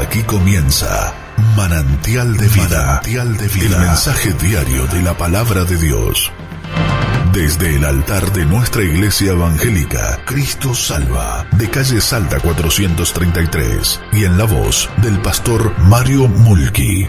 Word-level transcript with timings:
Aquí 0.00 0.22
comienza 0.22 1.12
Manantial 1.54 2.36
de 2.36 2.48
Vida. 2.48 2.86
Manantial 2.86 3.36
de 3.36 3.48
Vida. 3.48 3.76
El 3.76 3.86
mensaje 3.86 4.32
diario 4.32 4.86
de 4.86 5.02
la 5.02 5.16
palabra 5.16 5.64
de 5.64 5.76
Dios. 5.76 6.32
Desde 7.32 7.76
el 7.76 7.84
altar 7.84 8.32
de 8.32 8.46
nuestra 8.46 8.82
iglesia 8.82 9.32
evangélica, 9.32 10.18
Cristo 10.24 10.74
Salva, 10.74 11.46
de 11.52 11.68
calle 11.68 12.00
Salta 12.00 12.40
433, 12.40 14.00
y 14.12 14.24
en 14.24 14.38
la 14.38 14.44
voz 14.44 14.88
del 15.02 15.20
pastor 15.20 15.74
Mario 15.80 16.26
Mulki. 16.26 17.06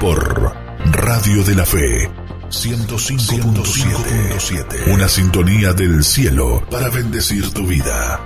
Por 0.00 0.54
Radio 0.92 1.42
de 1.42 1.54
la 1.54 1.64
Fe 1.64 2.10
105.7. 2.50 4.92
Una 4.92 5.08
sintonía 5.08 5.72
del 5.72 6.04
cielo 6.04 6.62
para 6.70 6.90
bendecir 6.90 7.50
tu 7.52 7.66
vida. 7.66 8.20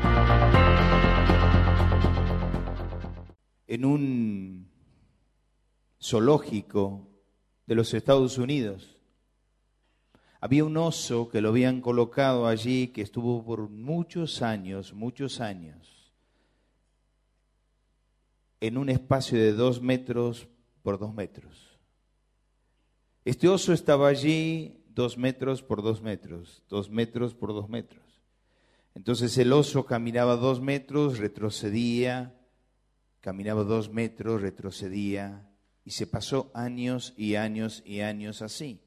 En 3.72 3.86
un 3.86 4.68
zoológico 5.98 7.08
de 7.66 7.74
los 7.74 7.94
Estados 7.94 8.36
Unidos 8.36 8.98
había 10.42 10.66
un 10.66 10.76
oso 10.76 11.30
que 11.30 11.40
lo 11.40 11.48
habían 11.48 11.80
colocado 11.80 12.46
allí 12.46 12.88
que 12.88 13.00
estuvo 13.00 13.42
por 13.42 13.70
muchos 13.70 14.42
años, 14.42 14.92
muchos 14.92 15.40
años, 15.40 16.12
en 18.60 18.76
un 18.76 18.90
espacio 18.90 19.38
de 19.38 19.54
dos 19.54 19.80
metros 19.80 20.48
por 20.82 20.98
dos 20.98 21.14
metros. 21.14 21.78
Este 23.24 23.48
oso 23.48 23.72
estaba 23.72 24.08
allí 24.08 24.84
dos 24.90 25.16
metros 25.16 25.62
por 25.62 25.80
dos 25.80 26.02
metros, 26.02 26.62
dos 26.68 26.90
metros 26.90 27.32
por 27.32 27.54
dos 27.54 27.70
metros. 27.70 28.04
Entonces 28.94 29.38
el 29.38 29.50
oso 29.50 29.86
caminaba 29.86 30.36
dos 30.36 30.60
metros, 30.60 31.16
retrocedía, 31.16 32.34
caminaba 33.22 33.62
dos 33.64 33.90
metros, 33.90 34.42
retrocedía, 34.42 35.48
y 35.84 35.92
se 35.92 36.06
pasó 36.06 36.50
años 36.52 37.14
y 37.16 37.36
años 37.36 37.82
y 37.86 38.00
años 38.00 38.42
así. 38.42 38.82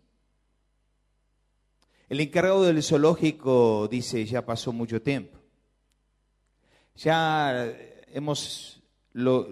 El 2.07 2.19
encargado 2.19 2.63
del 2.63 2.83
zoológico 2.83 3.87
dice, 3.87 4.23
ya 4.25 4.45
pasó 4.45 4.71
mucho 4.71 5.01
tiempo. 5.01 5.39
Ya 6.95 7.75
hemos 8.09 8.83
lo, 9.13 9.47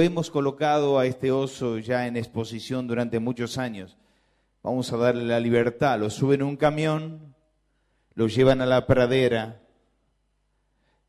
hemos 0.00 0.30
colocado 0.30 0.98
a 0.98 1.06
este 1.06 1.32
oso 1.32 1.78
ya 1.78 2.06
en 2.06 2.16
exposición 2.16 2.86
durante 2.86 3.18
muchos 3.18 3.56
años. 3.56 3.96
Vamos 4.62 4.92
a 4.92 4.98
darle 4.98 5.24
la 5.24 5.40
libertad. 5.40 5.98
Lo 5.98 6.10
suben 6.10 6.42
a 6.42 6.44
un 6.44 6.56
camión, 6.56 7.34
lo 8.14 8.28
llevan 8.28 8.60
a 8.60 8.66
la 8.66 8.86
pradera 8.86 9.62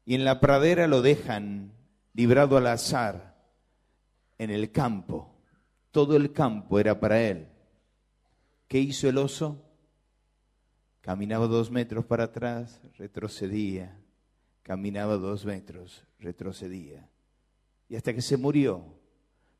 y 0.05 0.15
en 0.15 0.23
la 0.23 0.39
pradera 0.39 0.87
lo 0.87 1.02
dejan 1.02 1.74
librado 2.16 2.58
al 2.58 2.66
azar 2.67 3.35
en 4.39 4.49
el 4.49 4.71
campo. 4.71 5.35
Todo 5.91 6.16
el 6.16 6.31
campo 6.31 6.80
era 6.80 6.99
para 6.99 7.21
él. 7.21 7.47
¿Qué 8.67 8.80
hizo 8.80 9.08
el 9.08 9.19
oso? 9.19 9.61
Caminaba 11.02 11.45
dos 11.45 11.69
metros 11.69 12.05
para 12.05 12.23
atrás, 12.23 12.81
retrocedía. 12.97 13.95
Caminaba 14.63 15.17
dos 15.17 15.45
metros, 15.45 16.03
retrocedía 16.17 17.08
y 17.89 17.95
hasta 17.95 18.13
que 18.13 18.21
se 18.21 18.38
murió 18.38 18.99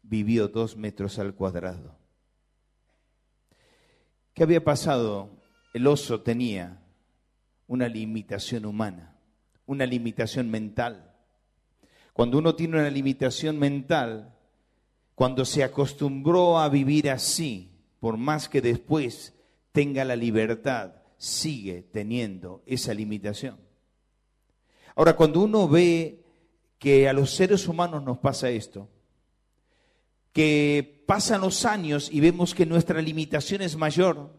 vivió 0.02 0.48
dos 0.48 0.76
metros 0.78 1.20
al 1.20 1.34
cuadrado. 1.36 1.98
¿Qué 4.34 4.44
había 4.44 4.64
pasado? 4.64 5.30
El 5.74 5.88
oso 5.88 6.22
tenía 6.22 6.82
una 7.68 7.88
limitación 7.88 8.66
humana, 8.66 9.18
una 9.66 9.86
limitación 9.86 10.50
mental. 10.50 11.15
Cuando 12.16 12.38
uno 12.38 12.56
tiene 12.56 12.80
una 12.80 12.90
limitación 12.90 13.60
mental, 13.60 14.34
cuando 15.16 15.44
se 15.44 15.66
acostumbró 15.66 16.58
a 16.58 16.70
vivir 16.70 17.10
así, 17.10 17.74
por 18.00 18.16
más 18.16 18.48
que 18.48 18.62
después 18.62 19.34
tenga 19.74 20.06
la 20.06 20.16
libertad, 20.16 20.94
sigue 21.18 21.82
teniendo 21.82 22.64
esa 22.68 22.94
limitación. 22.94 23.58
Ahora, 24.96 25.18
cuando 25.18 25.42
uno 25.42 25.68
ve 25.68 26.24
que 26.80 27.10
a 27.10 27.12
los 27.12 27.32
seres 27.32 27.68
humanos 27.68 28.02
nos 28.02 28.20
pasa 28.20 28.50
esto, 28.50 28.88
que 30.32 31.04
pasan 31.06 31.42
los 31.42 31.66
años 31.66 32.08
y 32.10 32.22
vemos 32.22 32.56
que 32.56 32.66
nuestra 32.66 33.02
limitación 33.02 33.62
es 33.62 33.76
mayor 33.76 34.34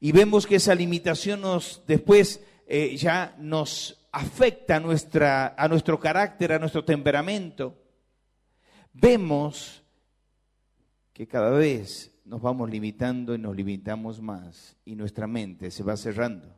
y 0.00 0.10
vemos 0.10 0.48
que 0.48 0.56
esa 0.56 0.74
limitación 0.74 1.42
nos 1.42 1.84
después 1.86 2.40
eh, 2.66 2.96
ya 2.96 3.36
nos 3.38 4.01
afecta 4.12 4.76
a, 4.76 4.80
nuestra, 4.80 5.54
a 5.56 5.66
nuestro 5.68 5.98
carácter, 5.98 6.52
a 6.52 6.58
nuestro 6.58 6.84
temperamento, 6.84 7.76
vemos 8.92 9.82
que 11.14 11.26
cada 11.26 11.50
vez 11.50 12.12
nos 12.24 12.40
vamos 12.40 12.70
limitando 12.70 13.34
y 13.34 13.38
nos 13.38 13.56
limitamos 13.56 14.20
más 14.20 14.76
y 14.84 14.94
nuestra 14.94 15.26
mente 15.26 15.70
se 15.70 15.82
va 15.82 15.96
cerrando. 15.96 16.54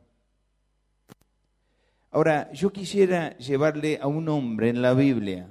Ahora, 2.11 2.51
yo 2.53 2.71
quisiera 2.71 3.37
llevarle 3.37 3.99
a 4.01 4.07
un 4.07 4.29
hombre 4.29 4.69
en 4.69 4.81
la 4.81 4.93
Biblia 4.93 5.49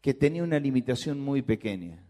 que 0.00 0.14
tenía 0.14 0.42
una 0.42 0.58
limitación 0.58 1.20
muy 1.20 1.42
pequeña. 1.42 2.02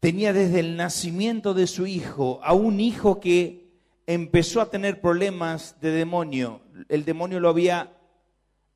Tenía 0.00 0.34
desde 0.34 0.60
el 0.60 0.76
nacimiento 0.76 1.54
de 1.54 1.66
su 1.66 1.86
hijo 1.86 2.40
a 2.42 2.52
un 2.52 2.80
hijo 2.80 3.18
que 3.18 3.63
empezó 4.06 4.60
a 4.60 4.70
tener 4.70 5.00
problemas 5.00 5.76
de 5.80 5.90
demonio. 5.90 6.62
El 6.88 7.04
demonio 7.04 7.40
lo 7.40 7.48
había 7.48 7.96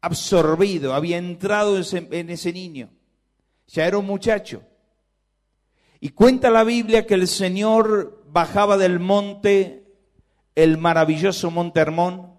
absorbido, 0.01 0.95
había 0.95 1.19
entrado 1.19 1.77
en 1.77 2.31
ese 2.31 2.53
niño. 2.53 2.91
Ya 3.67 3.87
era 3.87 3.99
un 3.99 4.07
muchacho. 4.07 4.63
Y 6.01 6.11
cuenta 6.11 6.51
la 6.51 6.65
Biblia 6.65 7.07
que 7.07 7.15
el 7.15 7.27
Señor 7.27 8.25
bajaba 8.29 8.77
del 8.77 9.01
monte, 9.01 9.85
el 10.55 10.79
maravilloso 10.79 11.51
monte 11.51 11.81
Hermón, 11.81 12.35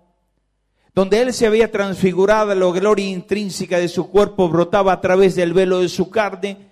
donde 0.95 1.21
él 1.21 1.33
se 1.33 1.45
había 1.45 1.71
transfigurado, 1.71 2.55
la 2.55 2.65
gloria 2.71 3.07
intrínseca 3.07 3.77
de 3.77 3.87
su 3.87 4.09
cuerpo 4.09 4.49
brotaba 4.49 4.93
a 4.93 5.01
través 5.01 5.35
del 5.35 5.53
velo 5.53 5.79
de 5.79 5.89
su 5.89 6.09
carne, 6.09 6.68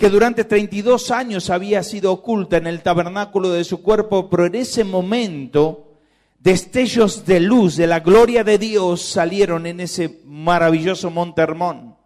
que 0.00 0.08
durante 0.08 0.44
32 0.44 1.10
años 1.10 1.50
había 1.50 1.82
sido 1.82 2.10
oculta 2.10 2.56
en 2.56 2.66
el 2.66 2.82
tabernáculo 2.82 3.50
de 3.50 3.64
su 3.64 3.82
cuerpo, 3.82 4.30
pero 4.30 4.46
en 4.46 4.54
ese 4.54 4.82
momento 4.82 5.98
destellos 6.38 7.26
de 7.26 7.38
luz, 7.40 7.76
de 7.76 7.86
la 7.86 8.00
gloria 8.00 8.42
de 8.42 8.56
Dios 8.56 9.02
salieron 9.02 9.66
en 9.66 9.80
ese 9.80 10.22
maravilloso 10.24 11.10
monte 11.10 11.42
Hermón. 11.42 11.98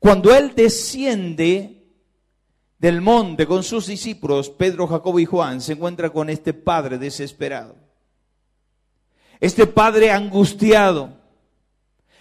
Cuando 0.00 0.36
él 0.36 0.52
desciende 0.56 1.86
del 2.80 3.02
monte 3.02 3.46
con 3.46 3.62
sus 3.62 3.86
discípulos, 3.86 4.50
Pedro, 4.50 4.88
Jacobo 4.88 5.20
y 5.20 5.26
Juan, 5.26 5.60
se 5.60 5.74
encuentra 5.74 6.10
con 6.10 6.28
este 6.28 6.54
padre 6.54 6.98
desesperado 6.98 7.76
este 9.40 9.68
padre 9.68 10.10
angustiado. 10.10 11.16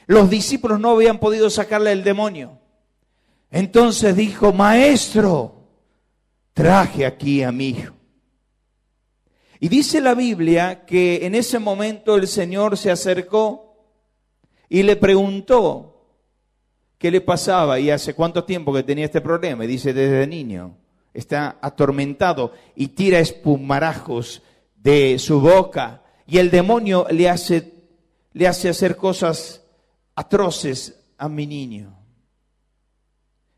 Los 0.05 0.29
discípulos 0.29 0.79
no 0.79 0.91
habían 0.91 1.19
podido 1.19 1.49
sacarle 1.49 1.91
el 1.91 2.03
demonio. 2.03 2.59
Entonces 3.51 4.15
dijo, 4.15 4.51
maestro, 4.53 5.55
traje 6.53 7.05
aquí 7.05 7.43
a 7.43 7.51
mi 7.51 7.69
hijo. 7.69 7.93
Y 9.59 9.69
dice 9.69 10.01
la 10.01 10.13
Biblia 10.13 10.85
que 10.85 11.25
en 11.25 11.33
ese 11.33 11.59
momento 11.59 12.15
el 12.15 12.27
Señor 12.27 12.77
se 12.77 12.91
acercó 12.91 13.75
y 14.69 14.83
le 14.83 14.95
preguntó 14.95 16.05
qué 16.97 17.09
le 17.09 17.21
pasaba 17.21 17.79
y 17.79 17.89
hace 17.89 18.13
cuánto 18.13 18.43
tiempo 18.43 18.73
que 18.73 18.83
tenía 18.83 19.05
este 19.05 19.21
problema. 19.21 19.63
Y 19.63 19.67
dice, 19.67 19.93
desde 19.93 20.27
niño 20.27 20.75
está 21.13 21.57
atormentado 21.61 22.53
y 22.75 22.89
tira 22.89 23.19
espumarajos 23.19 24.43
de 24.75 25.17
su 25.17 25.41
boca 25.41 26.03
y 26.27 26.37
el 26.37 26.51
demonio 26.51 27.07
le 27.09 27.29
hace, 27.29 27.73
le 28.33 28.47
hace 28.47 28.69
hacer 28.69 28.95
cosas 28.95 29.63
atroces 30.13 30.99
a 31.17 31.27
mi 31.29 31.47
niño. 31.47 31.96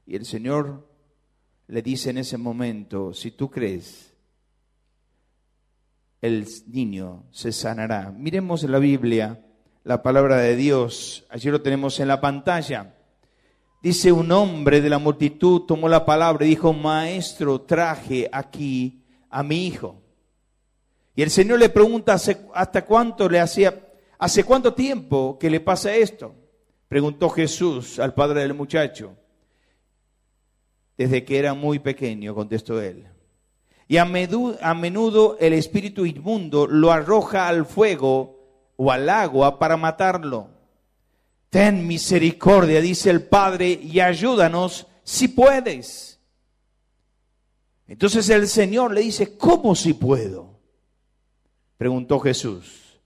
Y 0.09 0.15
el 0.15 0.25
Señor 0.25 0.89
le 1.67 1.83
dice 1.83 2.09
en 2.09 2.17
ese 2.17 2.35
momento, 2.35 3.13
si 3.13 3.29
tú 3.29 3.51
crees, 3.51 4.11
el 6.19 6.47
niño 6.65 7.25
se 7.29 7.51
sanará. 7.51 8.11
Miremos 8.11 8.63
la 8.63 8.79
Biblia 8.79 9.45
la 9.83 10.01
palabra 10.01 10.37
de 10.37 10.55
Dios. 10.55 11.27
Allí 11.29 11.51
lo 11.51 11.61
tenemos 11.61 11.99
en 11.99 12.07
la 12.07 12.19
pantalla. 12.19 12.95
Dice 13.83 14.11
un 14.11 14.31
hombre 14.31 14.81
de 14.81 14.89
la 14.89 14.97
multitud 14.97 15.67
tomó 15.67 15.87
la 15.87 16.03
palabra 16.07 16.43
y 16.43 16.49
dijo, 16.49 16.73
maestro, 16.73 17.61
traje 17.61 18.27
aquí 18.31 19.03
a 19.29 19.43
mi 19.43 19.67
hijo. 19.67 20.01
Y 21.13 21.21
el 21.21 21.29
Señor 21.29 21.59
le 21.59 21.69
pregunta 21.69 22.17
hasta 22.55 22.83
cuánto 22.83 23.29
le 23.29 23.39
hacía, 23.39 23.79
hace 24.17 24.43
cuánto 24.43 24.73
tiempo 24.73 25.37
que 25.37 25.51
le 25.51 25.59
pasa 25.59 25.93
esto. 25.93 26.33
Preguntó 26.87 27.29
Jesús 27.29 27.99
al 27.99 28.15
padre 28.15 28.41
del 28.41 28.55
muchacho. 28.55 29.15
Desde 30.99 31.23
que 31.23 31.39
era 31.39 31.53
muy 31.53 31.79
pequeño, 31.79 32.35
contestó 32.35 32.81
él. 32.81 33.07
Y 33.87 33.95
a 33.95 34.03
menudo 34.03 35.37
el 35.39 35.53
espíritu 35.53 36.05
inmundo 36.05 36.67
lo 36.67 36.91
arroja 36.91 37.47
al 37.47 37.65
fuego 37.65 38.37
o 38.75 38.91
al 38.91 39.09
agua 39.09 39.57
para 39.59 39.77
matarlo. 39.77 40.49
Ten 41.49 41.87
misericordia, 41.87 42.81
dice 42.81 43.09
el 43.11 43.23
Padre, 43.23 43.79
y 43.81 44.01
ayúdanos 44.01 44.87
si 45.01 45.29
puedes. 45.29 46.19
Entonces 47.87 48.29
el 48.29 48.49
Señor 48.49 48.93
le 48.93 48.99
dice, 48.99 49.37
¿cómo 49.37 49.75
si 49.75 49.93
puedo? 49.93 50.59
Preguntó 51.77 52.19
Jesús. 52.19 52.99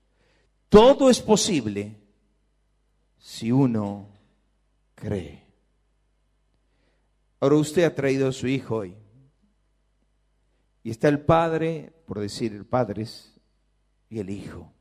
Todo 0.67 1.11
es 1.11 1.19
posible 1.19 1.95
si 3.19 3.51
uno 3.51 4.07
cree. 4.95 5.42
Ahora 7.43 7.57
usted 7.57 7.83
ha 7.83 7.93
traído 7.93 8.29
a 8.29 8.31
su 8.31 8.47
hijo 8.47 8.77
hoy. 8.77 8.95
Y 10.81 10.91
está 10.91 11.09
el 11.09 11.19
Padre, 11.19 11.91
por 12.05 12.21
decir 12.21 12.63
padres, 12.69 13.33
y 14.09 14.19
el 14.19 14.29
Hijo. 14.29 14.71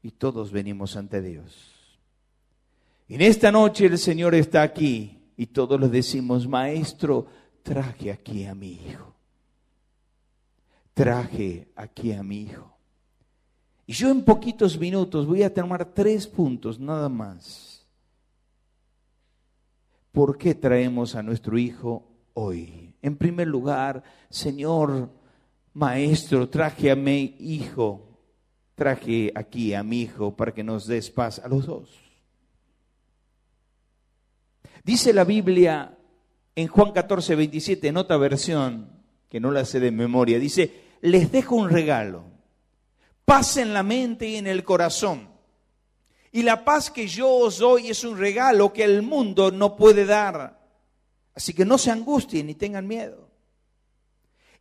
Y 0.00 0.12
todos 0.12 0.50
venimos 0.50 0.96
ante 0.96 1.20
Dios. 1.20 2.00
En 3.10 3.20
esta 3.20 3.52
noche 3.52 3.84
el 3.84 3.98
Señor 3.98 4.34
está 4.34 4.62
aquí 4.62 5.18
y 5.36 5.48
todos 5.48 5.78
le 5.78 5.90
decimos, 5.90 6.48
Maestro, 6.48 7.26
traje 7.62 8.10
aquí 8.10 8.46
a 8.46 8.54
mi 8.54 8.72
hijo. 8.72 9.14
Traje 10.94 11.68
aquí 11.76 12.12
a 12.12 12.22
mi 12.22 12.40
hijo. 12.40 12.74
Y 13.86 13.92
yo 13.92 14.08
en 14.08 14.24
poquitos 14.24 14.78
minutos 14.78 15.26
voy 15.26 15.42
a 15.42 15.52
tomar 15.52 15.92
tres 15.92 16.26
puntos 16.26 16.80
nada 16.80 17.10
más. 17.10 17.71
¿Por 20.12 20.36
qué 20.36 20.54
traemos 20.54 21.14
a 21.14 21.22
nuestro 21.22 21.56
hijo 21.58 22.06
hoy? 22.34 22.94
En 23.00 23.16
primer 23.16 23.48
lugar, 23.48 24.04
Señor, 24.28 25.10
Maestro, 25.72 26.50
traje 26.50 26.90
a 26.90 26.96
mi 26.96 27.34
hijo, 27.40 28.18
traje 28.74 29.32
aquí 29.34 29.72
a 29.72 29.82
mi 29.82 30.02
hijo 30.02 30.36
para 30.36 30.52
que 30.52 30.62
nos 30.62 30.86
des 30.86 31.10
paz 31.10 31.38
a 31.38 31.48
los 31.48 31.64
dos. 31.64 31.88
Dice 34.84 35.14
la 35.14 35.24
Biblia 35.24 35.96
en 36.54 36.68
Juan 36.68 36.92
14, 36.92 37.34
27, 37.34 37.88
en 37.88 37.96
otra 37.96 38.18
versión, 38.18 38.90
que 39.30 39.40
no 39.40 39.50
la 39.50 39.64
sé 39.64 39.80
de 39.80 39.90
memoria, 39.90 40.38
dice, 40.38 40.82
les 41.00 41.32
dejo 41.32 41.56
un 41.56 41.70
regalo, 41.70 42.24
paz 43.24 43.56
en 43.56 43.72
la 43.72 43.82
mente 43.82 44.28
y 44.28 44.36
en 44.36 44.46
el 44.46 44.62
corazón. 44.62 45.31
Y 46.32 46.42
la 46.42 46.64
paz 46.64 46.90
que 46.90 47.06
yo 47.06 47.28
os 47.30 47.58
doy 47.58 47.88
es 47.88 48.02
un 48.04 48.18
regalo 48.18 48.72
que 48.72 48.84
el 48.84 49.02
mundo 49.02 49.50
no 49.50 49.76
puede 49.76 50.06
dar. 50.06 50.58
Así 51.34 51.52
que 51.52 51.64
no 51.64 51.78
se 51.78 51.90
angustien 51.90 52.46
ni 52.46 52.54
tengan 52.54 52.86
miedo. 52.86 53.30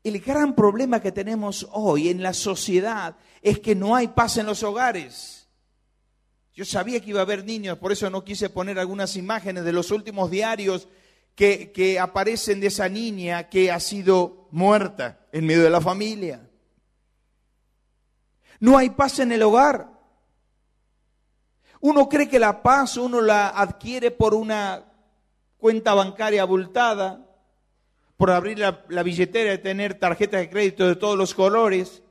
El 0.03 0.19
gran 0.19 0.55
problema 0.55 1.01
que 1.01 1.11
tenemos 1.11 1.67
hoy 1.71 2.09
en 2.09 2.21
la 2.21 2.33
sociedad 2.33 3.15
es 3.41 3.59
que 3.59 3.75
no 3.75 3.95
hay 3.95 4.09
paz 4.09 4.37
en 4.37 4.47
los 4.47 4.63
hogares. 4.63 5.47
Yo 6.53 6.65
sabía 6.65 6.99
que 6.99 7.11
iba 7.11 7.19
a 7.19 7.23
haber 7.23 7.45
niños, 7.45 7.77
por 7.77 7.91
eso 7.91 8.09
no 8.09 8.23
quise 8.23 8.49
poner 8.49 8.77
algunas 8.77 9.15
imágenes 9.15 9.63
de 9.63 9.71
los 9.71 9.91
últimos 9.91 10.29
diarios 10.29 10.87
que, 11.35 11.97
aparecen 11.99 12.59
de 12.59 12.67
esa 12.67 12.89
niña 12.89 13.49
que 13.49 13.71
ha 13.71 13.79
sido 13.79 14.47
muerta 14.51 15.25
en 15.31 15.45
medio 15.45 15.63
de 15.63 15.69
la 15.69 15.81
familia. 15.81 16.49
No 18.59 18.77
hay 18.77 18.89
paz 18.89 19.19
en 19.19 19.31
el 19.31 19.41
hogar. 19.41 20.00
Uno 21.81 22.07
cree 22.07 22.29
que 22.29 22.39
la 22.39 22.61
paz 22.61 22.95
uno 22.97 23.21
la 23.21 23.49
adquiere 23.49 24.11
por 24.11 24.35
una 24.35 24.85
cuenta 25.57 25.93
bancaria 25.95 26.43
abultada, 26.43 27.27
por 28.17 28.29
abrir 28.29 28.59
la, 28.59 29.03
billetera 29.03 29.53
y 29.53 29.57
tener 29.57 29.95
tarjetas 29.95 30.41
de 30.41 30.49
crédito 30.49 30.87
de 30.87 30.95
todos 30.95 31.17
los 31.17 31.33
colores. 31.33 32.03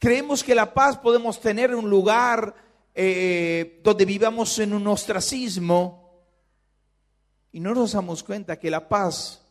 Creemos 0.00 0.42
que 0.42 0.56
la 0.56 0.74
paz 0.74 0.98
podemos 0.98 1.40
tener 1.40 1.70
en 1.70 1.76
un 1.76 1.88
lugar 1.88 2.54
eh, 2.96 3.80
donde 3.84 4.04
vivamos 4.04 4.58
en 4.58 4.74
un 4.74 4.86
ostracismo 4.88 6.24
y 7.52 7.60
no 7.60 7.74
nos 7.74 7.92
damos 7.92 8.24
cuenta 8.24 8.58
que 8.58 8.70
la 8.70 8.88
paz 8.88 9.42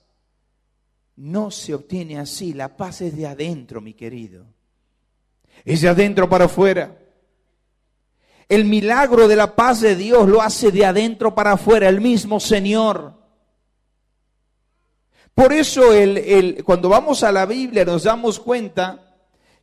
no 1.15 1.49
se 1.49 1.73
obtiene 1.73 2.19
así, 2.19 2.53
la 2.53 2.75
paz 2.75 2.99
es 3.01 3.15
de 3.15 3.25
adentro, 3.25 3.79
mi 3.79 3.93
querido. 3.93 4.45
Es 5.63 5.79
de 5.79 5.87
adentro 5.87 6.27
para 6.27 6.45
afuera. 6.45 7.04
El 8.47 8.65
milagro 8.65 9.27
de 9.27 9.35
la 9.35 9.55
paz 9.55 9.81
de 9.81 9.95
Dios 9.95 10.27
lo 10.27 10.41
hace 10.41 10.71
de 10.71 10.85
adentro 10.85 11.33
para 11.33 11.53
afuera, 11.53 11.89
el 11.89 12.01
mismo 12.01 12.39
Señor. 12.39 13.13
Por 15.33 15.51
eso 15.51 15.81
cuando 16.63 16.87
vamos 16.87 17.23
a 17.23 17.31
la 17.31 17.45
Biblia 17.45 17.83
nos 17.83 18.03
damos 18.03 18.39
cuenta 18.39 19.17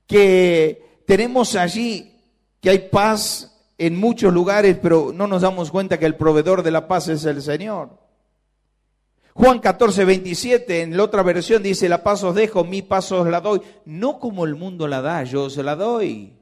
que 0.06 1.02
tenemos 1.06 1.54
allí 1.54 2.12
que 2.60 2.70
hay 2.70 2.78
paz 2.90 3.48
en 3.78 3.96
muchos 3.96 4.32
lugares, 4.32 4.76
pero 4.80 5.12
no 5.14 5.26
nos 5.26 5.42
damos 5.42 5.70
cuenta 5.70 5.98
que 5.98 6.06
el 6.06 6.16
proveedor 6.16 6.62
de 6.62 6.70
la 6.70 6.86
paz 6.86 7.08
es 7.08 7.24
el 7.24 7.40
Señor. 7.40 7.98
Juan 9.34 9.60
14, 9.60 10.04
27, 10.04 10.82
en 10.82 10.96
la 10.96 11.04
otra 11.04 11.22
versión 11.22 11.62
dice, 11.62 11.88
la 11.88 12.02
paz 12.02 12.22
os 12.22 12.34
dejo, 12.34 12.64
mi 12.64 12.82
paz 12.82 13.10
os 13.12 13.26
la 13.26 13.40
doy. 13.40 13.62
No 13.86 14.18
como 14.18 14.44
el 14.44 14.54
mundo 14.54 14.86
la 14.86 15.00
da, 15.00 15.24
yo 15.24 15.44
os 15.44 15.56
la 15.56 15.74
doy. 15.74 16.34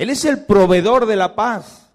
Él 0.00 0.08
es 0.08 0.24
el 0.24 0.46
proveedor 0.46 1.04
de 1.04 1.14
la 1.14 1.36
paz. 1.36 1.90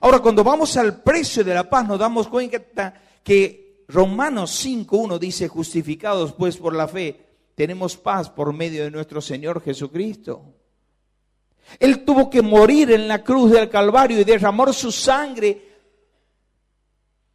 Ahora, 0.00 0.20
cuando 0.20 0.42
vamos 0.42 0.74
al 0.78 1.02
precio 1.02 1.44
de 1.44 1.52
la 1.52 1.68
paz, 1.68 1.86
nos 1.86 1.98
damos 1.98 2.28
cuenta 2.28 2.94
que 3.22 3.84
Romanos 3.88 4.64
5.1 4.64 5.18
dice, 5.18 5.46
justificados 5.46 6.32
pues 6.32 6.56
por 6.56 6.74
la 6.74 6.88
fe, 6.88 7.20
tenemos 7.54 7.98
paz 7.98 8.30
por 8.30 8.54
medio 8.54 8.84
de 8.84 8.90
nuestro 8.90 9.20
Señor 9.20 9.62
Jesucristo. 9.62 10.46
Él 11.78 12.06
tuvo 12.06 12.30
que 12.30 12.40
morir 12.40 12.90
en 12.90 13.06
la 13.06 13.22
cruz 13.22 13.50
del 13.50 13.68
Calvario 13.68 14.18
y 14.18 14.24
derramar 14.24 14.72
su 14.72 14.90
sangre 14.90 15.62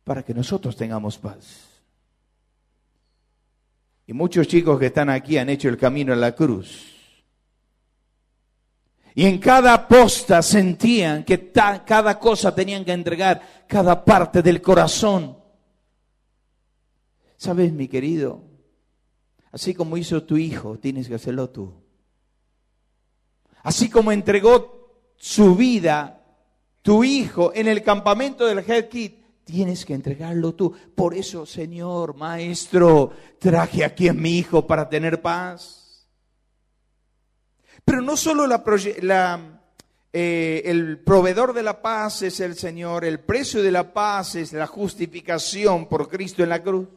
para 0.04 0.24
que 0.24 0.34
nosotros 0.34 0.76
tengamos 0.76 1.20
paz. 1.20 1.70
Y 4.08 4.14
muchos 4.14 4.48
chicos 4.48 4.80
que 4.80 4.88
están 4.88 5.12
aquí 5.12 5.38
han 5.38 5.50
hecho 5.50 5.70
el 5.70 5.78
camino 5.78 6.12
a 6.12 6.16
la 6.16 6.34
cruz. 6.34 6.95
Y 9.16 9.26
en 9.26 9.40
cada 9.40 9.88
posta 9.88 10.42
sentían 10.42 11.24
que 11.24 11.52
cada 11.52 12.20
cosa 12.20 12.54
tenían 12.54 12.84
que 12.84 12.92
entregar, 12.92 13.66
cada 13.66 14.04
parte 14.04 14.42
del 14.42 14.62
corazón. 14.62 15.38
¿Sabes, 17.38 17.72
mi 17.72 17.88
querido? 17.88 18.44
Así 19.54 19.74
como 19.74 19.96
hizo 19.96 20.24
tu 20.24 20.36
hijo, 20.36 20.78
tienes 20.78 21.08
que 21.08 21.16
hacerlo 21.16 21.50
tú. 21.50 21.74
Así 23.64 23.90
como 23.90 24.12
entregó 24.12 25.14
su 25.16 25.56
vida 25.56 26.22
tu 26.82 27.04
hijo 27.04 27.52
en 27.56 27.68
el 27.68 27.82
campamento 27.82 28.46
del 28.46 28.60
Head 28.60 28.90
tienes 29.46 29.86
que 29.86 29.94
entregarlo 29.94 30.54
tú. 30.54 30.74
Por 30.94 31.16
eso, 31.16 31.46
Señor, 31.46 32.16
Maestro, 32.16 33.12
traje 33.40 33.86
aquí 33.86 34.10
a 34.10 34.14
mi 34.14 34.38
hijo 34.38 34.68
para 34.68 34.90
tener 34.90 35.22
paz. 35.22 35.85
Pero 37.84 38.02
no 38.02 38.16
solo 38.16 38.46
eh, 40.14 40.62
el 40.66 41.00
proveedor 41.00 41.54
de 41.54 41.64
la 41.64 41.82
paz 41.82 42.22
es 42.22 42.40
el 42.40 42.56
Señor, 42.56 43.04
el 43.04 43.20
precio 43.20 43.62
de 43.62 43.72
la 43.72 43.94
paz 43.94 44.36
es 44.36 44.54
la 44.54 44.68
justificación 44.68 45.88
por 45.88 46.08
Cristo 46.08 46.44
en 46.44 46.50
la 46.50 46.64
cruz. 46.64 46.88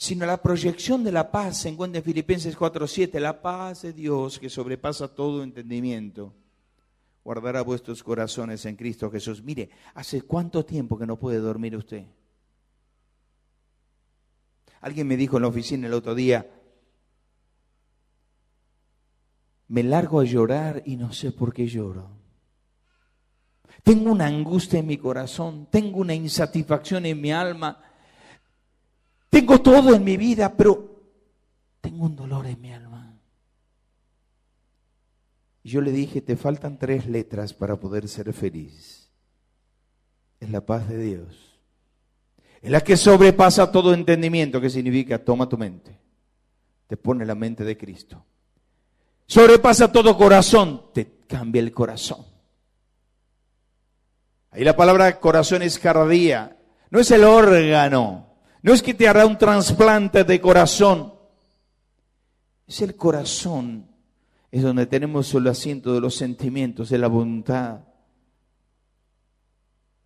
sino 0.00 0.24
la 0.24 0.40
proyección 0.40 1.04
de 1.04 1.12
la 1.12 1.30
paz 1.30 1.60
se 1.60 1.68
encuentra 1.68 1.98
en 1.98 2.04
Filipenses 2.04 2.56
4:7, 2.56 3.20
la 3.20 3.42
paz 3.42 3.82
de 3.82 3.92
Dios 3.92 4.38
que 4.38 4.48
sobrepasa 4.48 5.08
todo 5.08 5.42
entendimiento. 5.42 6.32
Guardará 7.22 7.60
vuestros 7.60 8.02
corazones 8.02 8.64
en 8.64 8.76
Cristo 8.76 9.10
Jesús. 9.10 9.42
Mire, 9.42 9.68
¿hace 9.92 10.22
cuánto 10.22 10.64
tiempo 10.64 10.98
que 10.98 11.06
no 11.06 11.18
puede 11.18 11.36
dormir 11.36 11.76
usted? 11.76 12.06
Alguien 14.80 15.06
me 15.06 15.18
dijo 15.18 15.36
en 15.36 15.42
la 15.42 15.48
oficina 15.48 15.86
el 15.86 15.92
otro 15.92 16.14
día, 16.14 16.48
me 19.70 19.82
largo 19.82 20.20
a 20.20 20.24
llorar 20.24 20.82
y 20.86 20.96
no 20.96 21.12
sé 21.12 21.32
por 21.32 21.52
qué 21.52 21.66
lloro. 21.66 22.10
Tengo 23.82 24.12
una 24.12 24.26
angustia 24.26 24.78
en 24.78 24.86
mi 24.86 24.98
corazón, 24.98 25.66
tengo 25.70 25.98
una 25.98 26.14
insatisfacción 26.14 27.06
en 27.06 27.20
mi 27.20 27.32
alma 27.32 27.82
tengo 29.30 29.62
todo 29.62 29.94
en 29.94 30.02
mi 30.02 30.16
vida, 30.16 30.54
pero 30.56 31.02
tengo 31.80 32.04
un 32.04 32.16
dolor 32.16 32.46
en 32.46 32.60
mi 32.60 32.72
alma. 32.72 33.16
Y 35.62 35.70
yo 35.70 35.80
le 35.80 35.92
dije, 35.92 36.20
te 36.20 36.36
faltan 36.36 36.78
tres 36.78 37.06
letras 37.06 37.54
para 37.54 37.78
poder 37.78 38.08
ser 38.08 38.32
feliz. 38.32 39.12
Es 40.40 40.50
la 40.50 40.66
paz 40.66 40.88
de 40.88 40.98
Dios. 40.98 41.60
Es 42.60 42.70
la 42.70 42.80
que 42.80 42.96
sobrepasa 42.96 43.70
todo 43.70 43.94
entendimiento, 43.94 44.60
que 44.60 44.68
significa 44.68 45.24
toma 45.24 45.48
tu 45.48 45.56
mente, 45.56 45.98
te 46.88 46.96
pone 46.96 47.24
la 47.24 47.34
mente 47.34 47.64
de 47.64 47.78
Cristo. 47.78 48.26
Sobrepasa 49.30 49.92
todo 49.92 50.16
corazón, 50.16 50.86
te 50.92 51.20
cambia 51.28 51.62
el 51.62 51.70
corazón. 51.70 52.26
Ahí 54.50 54.64
la 54.64 54.74
palabra 54.74 55.20
corazón 55.20 55.62
es 55.62 55.78
cardía, 55.78 56.58
no 56.90 56.98
es 56.98 57.12
el 57.12 57.22
órgano, 57.22 58.26
no 58.60 58.72
es 58.72 58.82
que 58.82 58.92
te 58.92 59.06
hará 59.06 59.24
un 59.26 59.38
trasplante 59.38 60.24
de 60.24 60.40
corazón. 60.40 61.14
Es 62.66 62.82
el 62.82 62.96
corazón 62.96 63.86
es 64.50 64.62
donde 64.64 64.86
tenemos 64.86 65.32
el 65.32 65.46
asiento 65.46 65.94
de 65.94 66.00
los 66.00 66.16
sentimientos, 66.16 66.88
de 66.88 66.98
la 66.98 67.06
voluntad. 67.06 67.84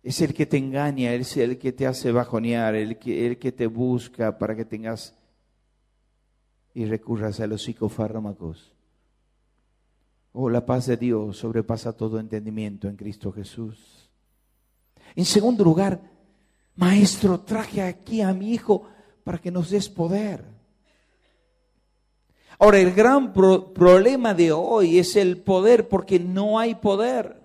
Es 0.03 0.21
el 0.21 0.35
que 0.35 0.45
te 0.45 0.57
engaña, 0.57 1.13
es 1.13 1.35
el 1.37 1.57
que 1.57 1.71
te 1.71 1.87
hace 1.87 2.11
bajonear, 2.11 2.75
el 2.75 2.99
que, 2.99 3.25
el 3.25 3.39
que 3.39 3.51
te 3.51 3.65
busca 3.65 4.37
para 4.37 4.55
que 4.55 4.65
tengas 4.65 5.15
y 6.75 6.85
recurras 6.85 7.39
a 7.39 7.47
los 7.47 7.63
psicofármacos. 7.63 8.74
Oh, 10.37 10.49
la 10.49 10.65
paz 10.65 10.85
de 10.87 10.97
Dios 10.97 11.37
sobrepasa 11.37 11.93
todo 11.93 12.19
entendimiento 12.19 12.89
en 12.89 12.97
Cristo 12.97 13.31
Jesús. 13.31 14.09
En 15.15 15.23
segundo 15.23 15.63
lugar, 15.63 16.01
maestro, 16.75 17.39
traje 17.39 17.81
aquí 17.81 18.19
a 18.19 18.33
mi 18.33 18.51
hijo 18.51 18.85
para 19.23 19.37
que 19.37 19.49
nos 19.49 19.69
des 19.69 19.87
poder. 19.87 20.43
Ahora, 22.59 22.79
el 22.79 22.91
gran 22.91 23.31
problema 23.31 24.33
de 24.33 24.51
hoy 24.51 24.99
es 24.99 25.15
el 25.15 25.37
poder 25.37 25.87
porque 25.87 26.19
no 26.19 26.59
hay 26.59 26.75
poder. 26.75 27.41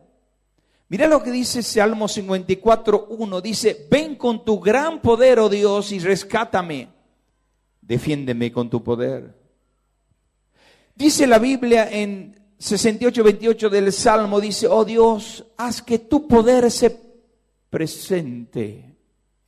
Mira 0.89 1.07
lo 1.07 1.23
que 1.23 1.31
dice 1.31 1.63
Salmo 1.63 2.09
54, 2.09 3.07
1. 3.09 3.41
Dice, 3.41 3.87
ven 3.89 4.17
con 4.17 4.45
tu 4.45 4.59
gran 4.59 5.01
poder, 5.01 5.39
oh 5.39 5.49
Dios, 5.49 5.93
y 5.93 6.01
rescátame. 6.01 6.89
Defiéndeme 7.81 8.51
con 8.51 8.69
tu 8.69 8.83
poder. 8.83 9.33
Dice 10.97 11.29
la 11.29 11.39
Biblia 11.39 11.89
en 11.89 12.40
68, 12.61 13.25
28 13.25 13.69
del 13.69 13.93
Salmo, 13.93 14.41
dice, 14.41 14.69
oh 14.69 14.85
Dios, 14.85 15.45
haz 15.57 15.83
que 15.83 15.99
tu 15.99 16.29
poder 16.29 16.71
se 16.71 16.97
presente 17.69 18.97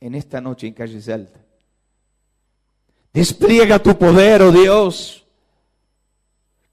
en 0.01 0.15
esta 0.15 0.41
noche 0.41 0.67
en 0.67 0.73
Calle 0.73 1.13
Alta. 1.13 1.39
Despliega 3.13 3.79
tu 3.79 3.97
poder, 3.97 4.41
oh 4.41 4.51
Dios 4.51 5.23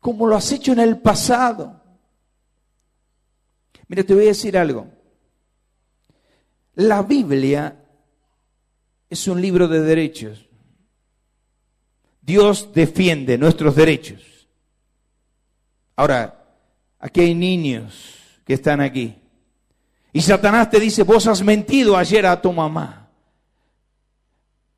como 0.01 0.27
lo 0.27 0.35
has 0.35 0.51
hecho 0.51 0.73
en 0.73 0.81
el 0.81 0.99
pasado. 0.99 1.81
Mira, 3.87 4.03
te 4.03 4.15
voy 4.15 4.25
a 4.25 4.29
decir 4.29 4.57
algo. 4.57 4.89
La 6.75 7.03
Biblia 7.03 7.77
es 9.09 9.29
un 9.29 9.41
libro 9.41 9.69
de 9.69 9.81
derechos. 9.81 10.47
Dios 12.23 12.73
defiende 12.73 13.37
nuestros 13.37 13.77
derechos. 13.77 14.23
Ahora, 16.01 16.35
aquí 16.99 17.21
hay 17.21 17.35
niños 17.35 18.41
que 18.47 18.55
están 18.55 18.81
aquí. 18.81 19.21
Y 20.15 20.23
Satanás 20.23 20.71
te 20.71 20.81
dice, 20.81 21.03
vos 21.03 21.27
has 21.27 21.43
mentido 21.43 21.95
ayer 21.95 22.25
a 22.25 22.41
tu 22.41 22.55
mamá. 22.55 23.11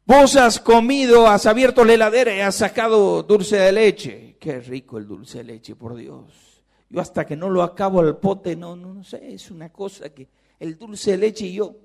Vos 0.05 0.35
has 0.35 0.59
comido, 0.59 1.29
has 1.29 1.47
abierto 1.47 1.85
la 1.85 1.93
heladera 1.93 2.35
y 2.35 2.41
has 2.41 2.57
sacado 2.57 3.23
dulce 3.23 3.57
de 3.57 3.71
leche. 3.71 4.37
Qué 4.41 4.59
rico 4.59 4.99
el 4.99 5.07
dulce 5.07 5.39
de 5.39 5.45
leche, 5.45 5.77
por 5.77 5.95
Dios. 5.95 6.65
Yo 6.91 7.01
hasta 7.01 7.25
que 7.25 7.37
no 7.37 7.49
lo 7.49 7.63
acabo 7.63 8.01
al 8.01 8.17
pote, 8.17 8.57
no, 8.57 8.75
no, 8.75 8.93
no 8.93 9.05
sé, 9.05 9.33
es 9.33 9.49
una 9.53 9.69
cosa 9.69 10.09
que 10.09 10.29
el 10.59 10.77
dulce 10.77 11.13
de 11.13 11.19
leche 11.19 11.47
y 11.47 11.53
yo, 11.53 11.77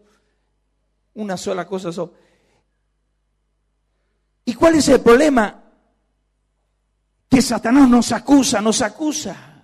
una 1.14 1.38
sola 1.38 1.68
cosa 1.68 1.92
son. 1.92 2.12
¿Y 4.46 4.56
cuál 4.56 4.74
es 4.74 4.90
el 4.90 5.00
problema? 5.00 5.67
Que 7.30 7.42
Satanás 7.42 7.90
nos 7.90 8.12
acusa, 8.12 8.62
nos 8.62 8.82
acusa. 8.82 9.64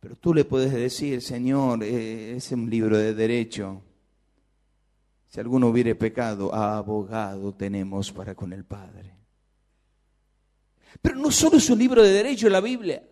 Pero 0.00 0.16
tú 0.16 0.34
le 0.34 0.44
puedes 0.44 0.72
decir, 0.72 1.22
Señor, 1.22 1.82
eh, 1.82 2.36
es 2.36 2.52
un 2.52 2.68
libro 2.68 2.98
de 2.98 3.14
derecho. 3.14 3.82
Si 5.28 5.40
alguno 5.40 5.68
hubiere 5.68 5.94
pecado, 5.94 6.54
abogado 6.54 7.54
tenemos 7.54 8.12
para 8.12 8.34
con 8.34 8.52
el 8.52 8.64
Padre. 8.64 9.16
Pero 11.02 11.16
no 11.16 11.30
solo 11.30 11.56
es 11.56 11.68
un 11.70 11.78
libro 11.78 12.02
de 12.02 12.10
derecho 12.10 12.48
la 12.48 12.60
Biblia, 12.60 13.02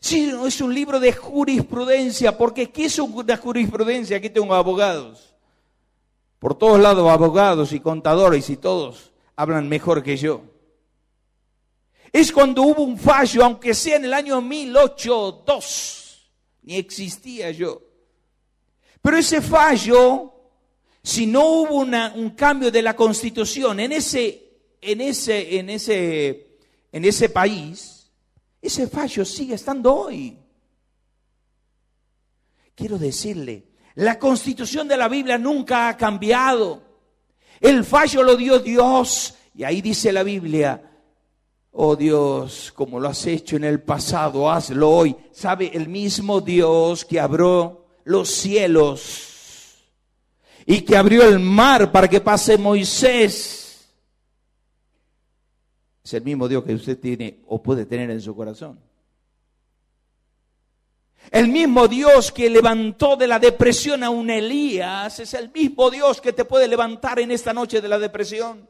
sino 0.00 0.46
es 0.46 0.60
un 0.60 0.74
libro 0.74 1.00
de 1.00 1.12
jurisprudencia, 1.12 2.36
porque 2.36 2.70
¿qué 2.70 2.86
es 2.86 2.98
una 2.98 3.36
jurisprudencia? 3.36 4.16
Aquí 4.18 4.28
tengo 4.28 4.54
abogados. 4.54 5.34
Por 6.38 6.54
todos 6.56 6.78
lados 6.80 7.08
abogados 7.10 7.72
y 7.72 7.80
contadores 7.80 8.50
y 8.50 8.56
todos 8.56 9.12
hablan 9.36 9.68
mejor 9.68 10.02
que 10.02 10.16
yo. 10.16 10.42
Es 12.12 12.32
cuando 12.32 12.62
hubo 12.62 12.82
un 12.82 12.98
fallo, 12.98 13.44
aunque 13.44 13.74
sea 13.74 13.96
en 13.96 14.06
el 14.06 14.14
año 14.14 14.40
1008-2, 14.40 16.16
ni 16.62 16.76
existía 16.76 17.50
yo. 17.50 17.82
Pero 19.02 19.16
ese 19.16 19.40
fallo, 19.40 20.32
si 21.02 21.26
no 21.26 21.46
hubo 21.46 21.76
un 21.76 22.30
cambio 22.30 22.70
de 22.70 22.82
la 22.82 22.96
constitución 22.96 23.80
en 23.80 23.92
ese, 23.92 24.60
en 24.80 25.00
ese, 25.00 25.58
en 25.58 25.70
ese 25.70 26.48
en 26.92 27.04
ese 27.04 27.28
país, 27.28 28.10
ese 28.60 28.88
fallo 28.88 29.24
sigue 29.24 29.54
estando 29.54 29.94
hoy. 29.94 30.38
Quiero 32.74 32.98
decirle, 32.98 33.68
la 33.96 34.18
constitución 34.18 34.88
de 34.88 34.96
la 34.96 35.08
Biblia 35.08 35.38
nunca 35.38 35.88
ha 35.88 35.96
cambiado. 35.96 36.82
El 37.60 37.84
fallo 37.84 38.22
lo 38.22 38.36
dio 38.36 38.58
Dios. 38.60 39.34
Y 39.54 39.64
ahí 39.64 39.82
dice 39.82 40.12
la 40.12 40.22
Biblia, 40.22 40.97
oh 41.80 41.94
Dios, 41.94 42.72
como 42.74 42.98
lo 42.98 43.08
has 43.08 43.24
hecho 43.26 43.54
en 43.54 43.62
el 43.62 43.80
pasado, 43.80 44.50
hazlo 44.50 44.90
hoy. 44.90 45.16
¿Sabe? 45.30 45.70
El 45.72 45.88
mismo 45.88 46.40
Dios 46.40 47.04
que 47.04 47.20
abrió 47.20 47.86
los 48.02 48.28
cielos 48.28 49.76
y 50.66 50.80
que 50.80 50.96
abrió 50.96 51.22
el 51.22 51.38
mar 51.38 51.92
para 51.92 52.08
que 52.08 52.20
pase 52.20 52.58
Moisés 52.58 53.88
es 56.02 56.14
el 56.14 56.22
mismo 56.22 56.48
Dios 56.48 56.64
que 56.64 56.74
usted 56.74 56.98
tiene 56.98 57.42
o 57.46 57.62
puede 57.62 57.86
tener 57.86 58.10
en 58.10 58.20
su 58.20 58.34
corazón. 58.34 58.80
El 61.30 61.48
mismo 61.48 61.86
Dios 61.86 62.32
que 62.32 62.50
levantó 62.50 63.14
de 63.14 63.28
la 63.28 63.38
depresión 63.38 64.02
a 64.02 64.10
un 64.10 64.30
Elías 64.30 65.20
es 65.20 65.32
el 65.34 65.52
mismo 65.52 65.90
Dios 65.90 66.20
que 66.20 66.32
te 66.32 66.44
puede 66.44 66.66
levantar 66.66 67.20
en 67.20 67.30
esta 67.30 67.52
noche 67.52 67.80
de 67.80 67.88
la 67.88 67.98
depresión. 67.98 68.66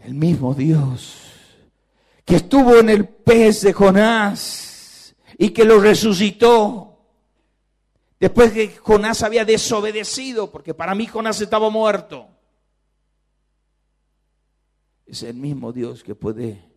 El 0.00 0.14
mismo 0.14 0.54
Dios 0.54 1.16
que 2.24 2.36
estuvo 2.36 2.76
en 2.76 2.88
el 2.88 3.08
pez 3.08 3.62
de 3.62 3.72
Jonás 3.72 5.16
y 5.36 5.50
que 5.50 5.64
lo 5.64 5.80
resucitó. 5.80 6.86
Después 8.20 8.52
que 8.52 8.68
Jonás 8.68 9.22
había 9.22 9.44
desobedecido, 9.44 10.50
porque 10.50 10.74
para 10.74 10.94
mí 10.94 11.06
Jonás 11.06 11.40
estaba 11.40 11.70
muerto 11.70 12.28
es 15.10 15.24
el 15.24 15.36
mismo 15.36 15.72
Dios 15.72 16.04
que 16.04 16.14
puede 16.14 16.70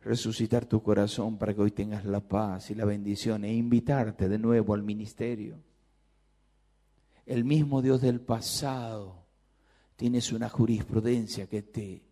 resucitar 0.00 0.66
tu 0.66 0.82
corazón 0.82 1.38
para 1.38 1.54
que 1.54 1.60
hoy 1.60 1.70
tengas 1.70 2.04
la 2.04 2.20
paz 2.20 2.70
y 2.70 2.74
la 2.74 2.84
bendición 2.84 3.44
e 3.44 3.52
invitarte 3.52 4.28
de 4.28 4.38
nuevo 4.38 4.74
al 4.74 4.82
ministerio. 4.82 5.56
El 7.26 7.44
mismo 7.44 7.80
Dios 7.80 8.00
del 8.00 8.20
pasado 8.20 9.19
tienes 10.00 10.32
una 10.32 10.48
jurisprudencia 10.48 11.46
que 11.46 11.60
te 11.60 12.02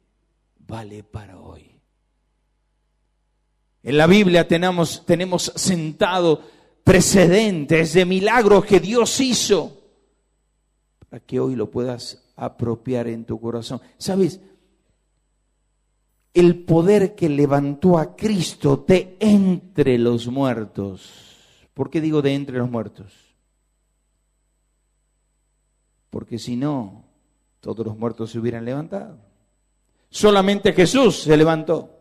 vale 0.59 1.05
para 1.05 1.41
hoy. 1.41 1.81
En 3.83 3.97
la 3.97 4.07
Biblia 4.07 4.47
tenemos, 4.47 5.07
sentado 5.57 6.43
precedentes 6.85 7.95
de 7.95 8.05
milagros 8.05 8.67
que 8.67 8.79
Dios 8.79 9.19
hizo 9.23 9.81
para 11.09 11.25
que 11.25 11.41
hoy 11.41 11.57
lo 11.57 11.71
puedas 11.71 12.31
apropiar 12.37 13.09
en 13.09 13.25
tu 13.25 13.41
corazón. 13.41 13.81
¿Sabes? 13.97 14.39
el 16.35 16.63
poder 16.67 17.15
que 17.15 17.31
levantó 17.31 17.97
a 17.97 18.15
Cristo 18.15 18.85
de 18.87 19.17
entre 19.19 19.97
los 19.97 20.29
muertos. 20.29 21.67
¿Por 21.73 21.89
qué 21.89 22.03
digo 22.03 22.21
de 22.21 22.35
entre 22.35 22.59
los 22.59 22.71
muertos? 22.71 23.15
Porque 26.11 26.39
si 26.39 26.55
no, 26.55 27.08
todos 27.61 27.87
los 27.87 27.97
muertos 27.97 28.31
se 28.31 28.39
hubieran 28.39 28.65
levantado. 28.65 29.19
Solamente 30.11 30.73
Jesús 30.73 31.23
se 31.23 31.37
levantó. 31.37 31.95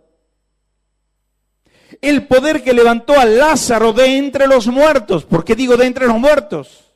El 2.02 2.28
poder 2.28 2.64
que 2.64 2.74
levantó 2.74 3.20
a 3.20 3.26
Lázaro 3.26 3.94
de 3.94 4.18
entre 4.18 4.48
los 4.48 4.68
muertos. 4.68 5.26
¿Por 5.26 5.44
qué 5.44 5.56
digo 5.56 5.78
de 5.78 5.88
entre 5.88 6.08
los 6.08 6.20
muertos? 6.20 6.94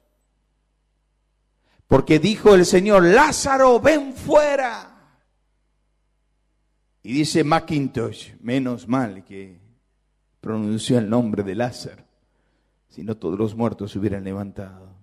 Porque 1.87 2.19
dijo 2.19 2.55
el 2.55 2.65
Señor, 2.65 3.03
Lázaro, 3.03 3.79
ven 3.79 4.13
fuera. 4.13 4.91
Y 7.03 7.13
dice 7.13 7.43
Macintosh, 7.43 8.33
menos 8.39 8.87
mal 8.87 9.25
que 9.25 9.59
pronunció 10.39 10.97
el 10.99 11.09
nombre 11.09 11.43
de 11.43 11.55
Lázaro, 11.55 12.03
si 12.89 13.03
no 13.03 13.17
todos 13.17 13.37
los 13.37 13.55
muertos 13.55 13.91
se 13.91 13.99
hubieran 13.99 14.23
levantado. 14.23 15.00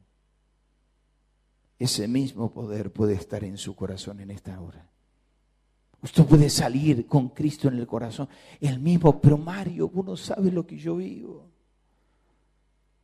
Ese 1.78 2.08
mismo 2.08 2.50
poder 2.50 2.92
puede 2.92 3.14
estar 3.14 3.44
en 3.44 3.56
su 3.56 3.74
corazón 3.76 4.20
en 4.20 4.30
esta 4.30 4.60
hora. 4.60 4.88
Usted 6.02 6.24
puede 6.24 6.48
salir 6.50 7.06
con 7.06 7.28
Cristo 7.30 7.68
en 7.68 7.78
el 7.78 7.86
corazón, 7.86 8.28
el 8.60 8.78
mismo, 8.78 9.20
pero 9.20 9.36
Mario, 9.36 9.90
uno 9.92 10.16
sabe 10.16 10.50
lo 10.50 10.66
que 10.66 10.76
yo 10.76 10.96
vivo. 10.96 11.48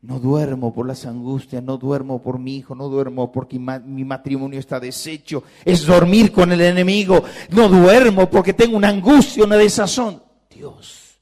No 0.04 0.20
duermo 0.20 0.74
por 0.74 0.86
las 0.86 1.06
angustias, 1.06 1.62
no 1.62 1.78
duermo 1.78 2.20
por 2.20 2.38
mi 2.38 2.56
hijo, 2.56 2.74
no 2.74 2.90
duermo 2.90 3.32
porque 3.32 3.58
mi 3.58 4.04
matrimonio 4.04 4.60
está 4.60 4.78
deshecho. 4.78 5.44
Es 5.64 5.86
dormir 5.86 6.30
con 6.30 6.52
el 6.52 6.60
enemigo. 6.60 7.24
No 7.50 7.70
duermo 7.70 8.28
porque 8.28 8.52
tengo 8.52 8.76
una 8.76 8.90
angustia, 8.90 9.44
una 9.44 9.56
desazón. 9.56 10.22
Dios 10.50 11.18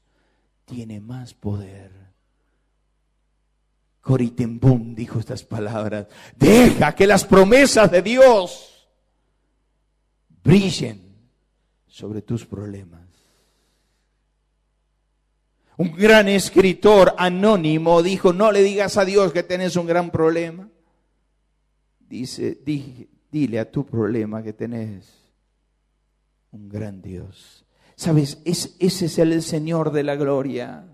tiene 0.65 0.99
más 0.99 1.33
poder. 1.33 2.02
Coritembum 4.03 4.93
dijo 4.93 5.17
estas 5.17 5.43
palabras. 5.43 6.07
Deja 6.35 6.93
que 6.93 7.07
las 7.07 7.23
promesas 7.23 7.89
de 7.89 8.01
Dios 8.01 8.89
brillen 10.43 11.01
sobre 11.87 12.21
tus 12.21 12.45
problemas. 12.45 13.07
Un 15.77 15.95
gran 15.95 16.27
escritor 16.27 17.15
anónimo 17.17 18.03
dijo, 18.03 18.33
no 18.33 18.51
le 18.51 18.61
digas 18.61 18.97
a 18.97 19.05
Dios 19.05 19.31
que 19.31 19.41
tenés 19.41 19.77
un 19.77 19.87
gran 19.87 20.11
problema. 20.11 20.69
Dice, 22.01 22.59
dile 23.31 23.59
a 23.59 23.71
tu 23.71 23.85
problema 23.85 24.43
que 24.43 24.51
tenés 24.51 25.31
un 26.51 26.67
gran 26.67 27.01
Dios. 27.01 27.63
Sabes, 27.95 28.41
ese 28.43 28.75
es 28.79 29.17
el 29.17 29.41
Señor 29.41 29.93
de 29.93 30.03
la 30.03 30.17
gloria. 30.17 30.89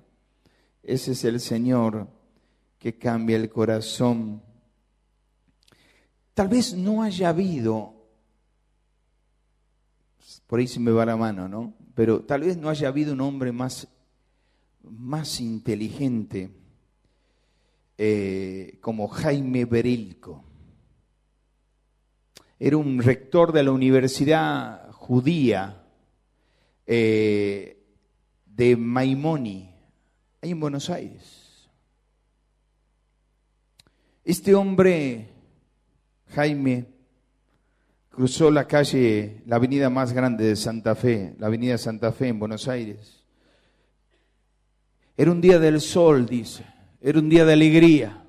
Ese 0.83 1.13
es 1.13 1.25
el 1.25 1.39
Señor 1.39 2.18
que 2.79 2.97
cambia 2.97 3.37
el 3.37 3.49
corazón. 3.49 4.41
Tal 6.33 6.47
vez 6.47 6.73
no 6.73 7.03
haya 7.03 7.29
habido, 7.29 7.93
por 10.47 10.59
ahí 10.59 10.67
se 10.67 10.79
me 10.79 10.91
va 10.91 11.05
la 11.05 11.17
mano, 11.17 11.47
¿no? 11.47 11.73
Pero 11.93 12.21
tal 12.21 12.41
vez 12.41 12.57
no 12.57 12.69
haya 12.69 12.87
habido 12.87 13.13
un 13.13 13.21
hombre 13.21 13.51
más 13.51 13.87
más 14.83 15.39
inteligente 15.39 16.51
eh, 17.97 18.77
como 18.81 19.07
Jaime 19.07 19.65
Berilco. 19.65 20.43
Era 22.59 22.77
un 22.77 23.01
rector 23.01 23.51
de 23.51 23.63
la 23.63 23.71
Universidad 23.71 24.91
Judía 24.91 25.83
eh, 26.85 27.85
de 28.45 28.75
Maimoni, 28.75 29.73
ahí 30.41 30.51
en 30.51 30.59
Buenos 30.59 30.89
Aires. 30.89 31.38
Este 34.23 34.53
hombre, 34.55 35.29
Jaime, 36.35 36.85
cruzó 38.09 38.51
la 38.51 38.67
calle, 38.67 39.41
la 39.45 39.55
avenida 39.57 39.89
más 39.89 40.13
grande 40.13 40.45
de 40.45 40.55
Santa 40.55 40.95
Fe, 40.95 41.35
la 41.39 41.47
avenida 41.47 41.77
Santa 41.77 42.11
Fe 42.11 42.27
en 42.27 42.39
Buenos 42.39 42.67
Aires 42.67 43.19
era 45.19 45.33
un 45.33 45.41
día 45.41 45.59
del 45.59 45.81
sol, 45.81 46.25
dice. 46.25 46.63
Era 47.01 47.19
un 47.19 47.27
día 47.27 47.43
de 47.43 47.51
alegría. 47.51 48.23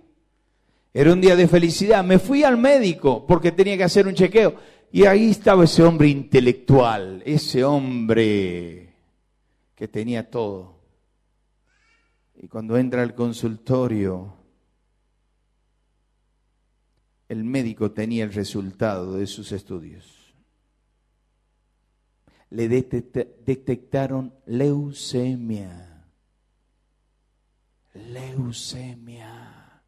Era 0.92 1.12
un 1.12 1.20
día 1.20 1.36
de 1.36 1.46
felicidad. 1.46 2.02
Me 2.02 2.18
fui 2.18 2.42
al 2.42 2.56
médico 2.56 3.24
porque 3.28 3.52
tenía 3.52 3.76
que 3.76 3.84
hacer 3.84 4.08
un 4.08 4.14
chequeo. 4.14 4.56
Y 4.90 5.04
ahí 5.04 5.30
estaba 5.30 5.62
ese 5.62 5.84
hombre 5.84 6.08
intelectual, 6.08 7.22
ese 7.24 7.62
hombre 7.62 8.92
que 9.76 9.86
tenía 9.86 10.28
todo. 10.28 10.80
Y 12.42 12.48
cuando 12.48 12.76
entra 12.76 13.02
al 13.02 13.14
consultorio, 13.14 14.34
el 17.30 17.44
médico 17.44 17.92
tenía 17.92 18.24
el 18.24 18.32
resultado 18.34 19.14
de 19.14 19.26
sus 19.26 19.52
estudios. 19.52 20.34
Le 22.50 22.68
detectaron 22.68 24.34
leucemia 24.46 25.90
leucemia. 27.94 29.82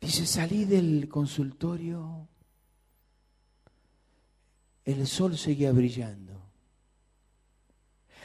Dice, 0.00 0.26
salí 0.26 0.64
del 0.64 1.08
consultorio, 1.08 2.28
el 4.84 5.06
sol 5.06 5.36
seguía 5.36 5.72
brillando. 5.72 6.34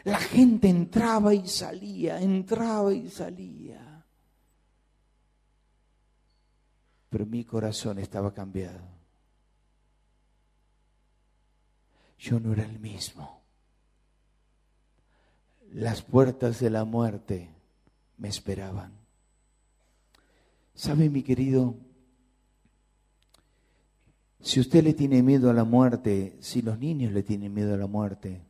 La 0.04 0.20
gente 0.20 0.70
entraba 0.70 1.34
y 1.34 1.48
salía, 1.48 2.22
entraba 2.22 2.94
y 2.94 3.10
salía. 3.10 3.93
Pero 7.14 7.26
mi 7.28 7.46
corazón 7.46 8.00
estaba 8.00 8.34
cambiado. 8.34 8.82
Yo 12.18 12.40
no 12.40 12.52
era 12.52 12.66
el 12.66 12.80
mismo 12.80 13.44
las 15.74 16.04
puertas 16.04 16.60
de 16.60 16.70
la 16.70 16.86
muerte 16.86 17.50
me 18.18 18.30
esperaban. 18.30 18.94
¿Sabe, 20.76 21.10
mi 21.10 21.24
querido? 21.24 21.76
Si 24.40 24.60
usted 24.60 24.84
le 24.84 24.94
tiene 24.94 25.24
miedo 25.24 25.50
a 25.50 25.54
la 25.54 25.64
muerte, 25.64 26.38
si 26.42 26.62
los 26.62 26.78
niños 26.78 27.12
le 27.12 27.24
tienen 27.24 27.54
miedo 27.54 27.74
a 27.74 27.78
la 27.78 27.88
muerte, 27.88 28.42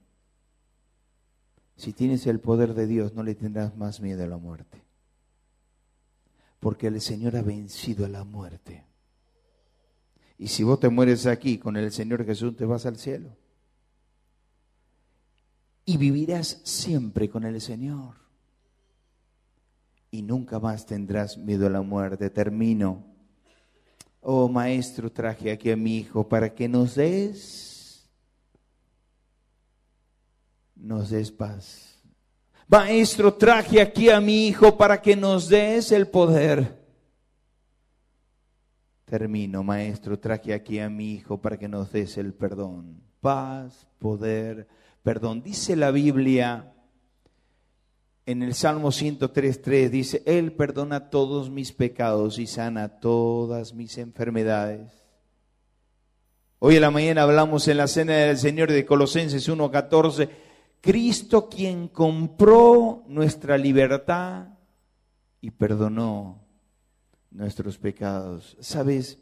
si 1.75 1.93
tienes 1.93 2.27
el 2.27 2.39
poder 2.39 2.73
de 2.73 2.87
Dios, 2.87 3.13
no 3.13 3.23
le 3.23 3.35
tendrás 3.35 3.75
más 3.77 3.99
miedo 4.01 4.23
a 4.23 4.27
la 4.27 4.37
muerte. 4.37 4.81
Porque 6.63 6.87
el 6.87 6.99
Señor 6.99 7.35
ha 7.35 7.43
vencido 7.43 8.05
a 8.05 8.09
la 8.09 8.23
muerte. 8.23 8.85
Y 10.39 10.47
si 10.47 10.63
vos 10.63 10.79
te 10.79 10.89
mueres 10.89 11.27
aquí 11.27 11.59
con 11.59 11.77
el 11.77 11.91
Señor 11.91 12.25
Jesús, 12.25 12.55
te 12.55 12.65
vas 12.65 12.87
al 12.87 12.97
cielo 12.97 13.37
y 15.85 15.97
vivirás 15.97 16.61
siempre 16.63 17.29
con 17.29 17.43
el 17.43 17.59
Señor. 17.59 18.15
Y 20.11 20.21
nunca 20.21 20.59
más 20.59 20.85
tendrás 20.85 21.37
miedo 21.37 21.67
a 21.67 21.69
la 21.69 21.81
muerte. 21.81 22.29
Termino. 22.29 23.03
Oh 24.21 24.47
maestro, 24.47 25.11
traje 25.11 25.51
aquí 25.51 25.71
a 25.71 25.75
mi 25.75 25.97
hijo 25.97 26.27
para 26.29 26.53
que 26.53 26.69
nos 26.69 26.95
des, 26.95 28.07
nos 30.75 31.09
des 31.09 31.31
paz. 31.31 31.92
Maestro, 32.67 33.33
traje 33.33 33.81
aquí 33.81 34.09
a 34.09 34.19
mi 34.19 34.47
hijo 34.47 34.77
para 34.77 35.01
que 35.01 35.15
nos 35.15 35.49
des 35.49 35.91
el 35.91 36.07
poder. 36.07 36.81
Termino, 39.05 39.63
maestro, 39.63 40.17
traje 40.17 40.53
aquí 40.53 40.79
a 40.79 40.89
mi 40.89 41.13
hijo 41.13 41.39
para 41.39 41.57
que 41.57 41.67
nos 41.67 41.91
des 41.91 42.17
el 42.17 42.33
perdón. 42.33 43.03
Paz, 43.21 43.87
poder, 43.99 44.67
perdón. 45.03 45.43
Dice 45.43 45.75
la 45.75 45.91
Biblia 45.91 46.73
en 48.25 48.41
el 48.41 48.53
Salmo 48.53 48.89
103.3, 48.89 49.89
dice, 49.89 50.23
Él 50.25 50.53
perdona 50.53 51.09
todos 51.09 51.49
mis 51.49 51.73
pecados 51.73 52.39
y 52.39 52.47
sana 52.47 52.99
todas 52.99 53.73
mis 53.73 53.97
enfermedades. 53.97 55.03
Hoy 56.59 56.77
en 56.77 56.81
la 56.81 56.91
mañana 56.91 57.23
hablamos 57.23 57.67
en 57.67 57.77
la 57.77 57.87
cena 57.87 58.13
del 58.13 58.37
Señor 58.37 58.71
de 58.71 58.85
Colosenses 58.85 59.49
1.14, 59.49 60.29
Cristo 60.83 61.47
quien 61.47 61.87
compró 61.87 63.05
nuestra 63.07 63.57
libertad 63.57 64.47
y 65.39 65.49
perdonó 65.49 66.43
nuestros 67.31 67.77
pecados. 67.77 68.57
¿Sabes? 68.59 69.17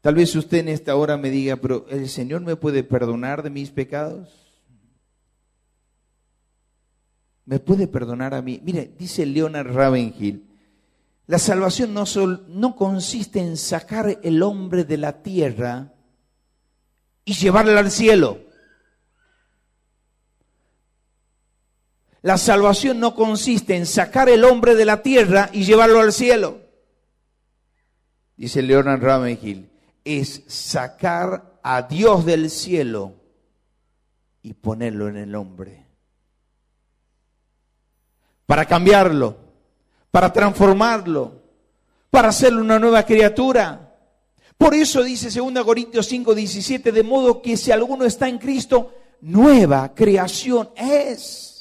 Tal 0.00 0.14
vez 0.14 0.34
usted 0.34 0.60
en 0.60 0.68
esta 0.68 0.96
hora 0.96 1.18
me 1.18 1.28
diga, 1.28 1.56
pero 1.56 1.84
¿el 1.90 2.08
Señor 2.08 2.40
me 2.40 2.56
puede 2.56 2.84
perdonar 2.84 3.42
de 3.42 3.50
mis 3.50 3.70
pecados? 3.70 4.30
¿Me 7.44 7.58
puede 7.58 7.86
perdonar 7.86 8.32
a 8.32 8.40
mí? 8.40 8.62
Mire, 8.64 8.90
dice 8.98 9.26
Leonard 9.26 9.70
Ravenhill, 9.70 10.42
la 11.26 11.38
salvación 11.38 11.92
no, 11.92 12.04
no 12.48 12.76
consiste 12.76 13.40
en 13.40 13.58
sacar 13.58 14.20
el 14.22 14.42
hombre 14.42 14.84
de 14.84 14.96
la 14.96 15.22
tierra 15.22 15.92
y 17.26 17.34
llevarlo 17.34 17.78
al 17.78 17.90
cielo. 17.90 18.47
La 22.28 22.36
salvación 22.36 23.00
no 23.00 23.14
consiste 23.14 23.74
en 23.74 23.86
sacar 23.86 24.28
el 24.28 24.44
hombre 24.44 24.74
de 24.74 24.84
la 24.84 25.00
tierra 25.02 25.48
y 25.50 25.64
llevarlo 25.64 26.00
al 26.00 26.12
cielo. 26.12 26.60
Dice 28.36 28.60
Leonard 28.60 29.00
Ravenhill, 29.00 29.70
es 30.04 30.42
sacar 30.46 31.58
a 31.62 31.80
Dios 31.80 32.26
del 32.26 32.50
cielo 32.50 33.14
y 34.42 34.52
ponerlo 34.52 35.08
en 35.08 35.16
el 35.16 35.34
hombre. 35.34 35.86
Para 38.44 38.66
cambiarlo, 38.66 39.38
para 40.10 40.30
transformarlo, 40.30 41.40
para 42.10 42.28
hacerlo 42.28 42.60
una 42.60 42.78
nueva 42.78 43.04
criatura. 43.04 43.96
Por 44.58 44.74
eso 44.74 45.02
dice 45.02 45.30
2 45.30 45.64
Corintios 45.64 46.04
5, 46.04 46.34
17, 46.34 46.92
de 46.92 47.02
modo 47.02 47.40
que 47.40 47.56
si 47.56 47.72
alguno 47.72 48.04
está 48.04 48.28
en 48.28 48.36
Cristo, 48.36 48.92
nueva 49.22 49.94
creación 49.94 50.68
es. 50.76 51.57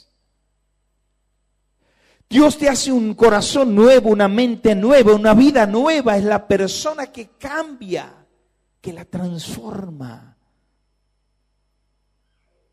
Dios 2.30 2.58
te 2.58 2.68
hace 2.68 2.92
un 2.92 3.14
corazón 3.14 3.74
nuevo, 3.74 4.10
una 4.10 4.28
mente 4.28 4.76
nueva, 4.76 5.16
una 5.16 5.34
vida 5.34 5.66
nueva. 5.66 6.18
Es 6.18 6.26
la 6.26 6.46
persona 6.46 7.08
que 7.08 7.30
cambia 7.40 8.14
que 8.82 8.92
la 8.92 9.06
transforma. 9.06 10.38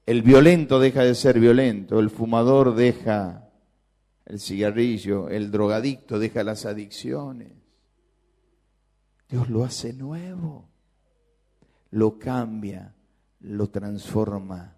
El 0.07 0.23
violento 0.23 0.81
deja 0.81 1.03
de 1.03 1.15
ser 1.15 1.39
violento, 1.39 1.99
el 1.99 2.11
fumador 2.11 2.75
deja 2.75 3.49
el 4.27 4.41
cigarrillo, 4.41 5.29
el 5.29 5.51
drogadicto 5.51 6.19
deja 6.19 6.45
las 6.45 6.67
adicciones. 6.67 7.53
Dios 9.29 9.49
lo 9.49 9.65
hace 9.65 9.93
nuevo, 9.95 10.69
lo 11.91 12.19
cambia, 12.19 12.95
lo 13.41 13.69
transforma. 13.71 14.77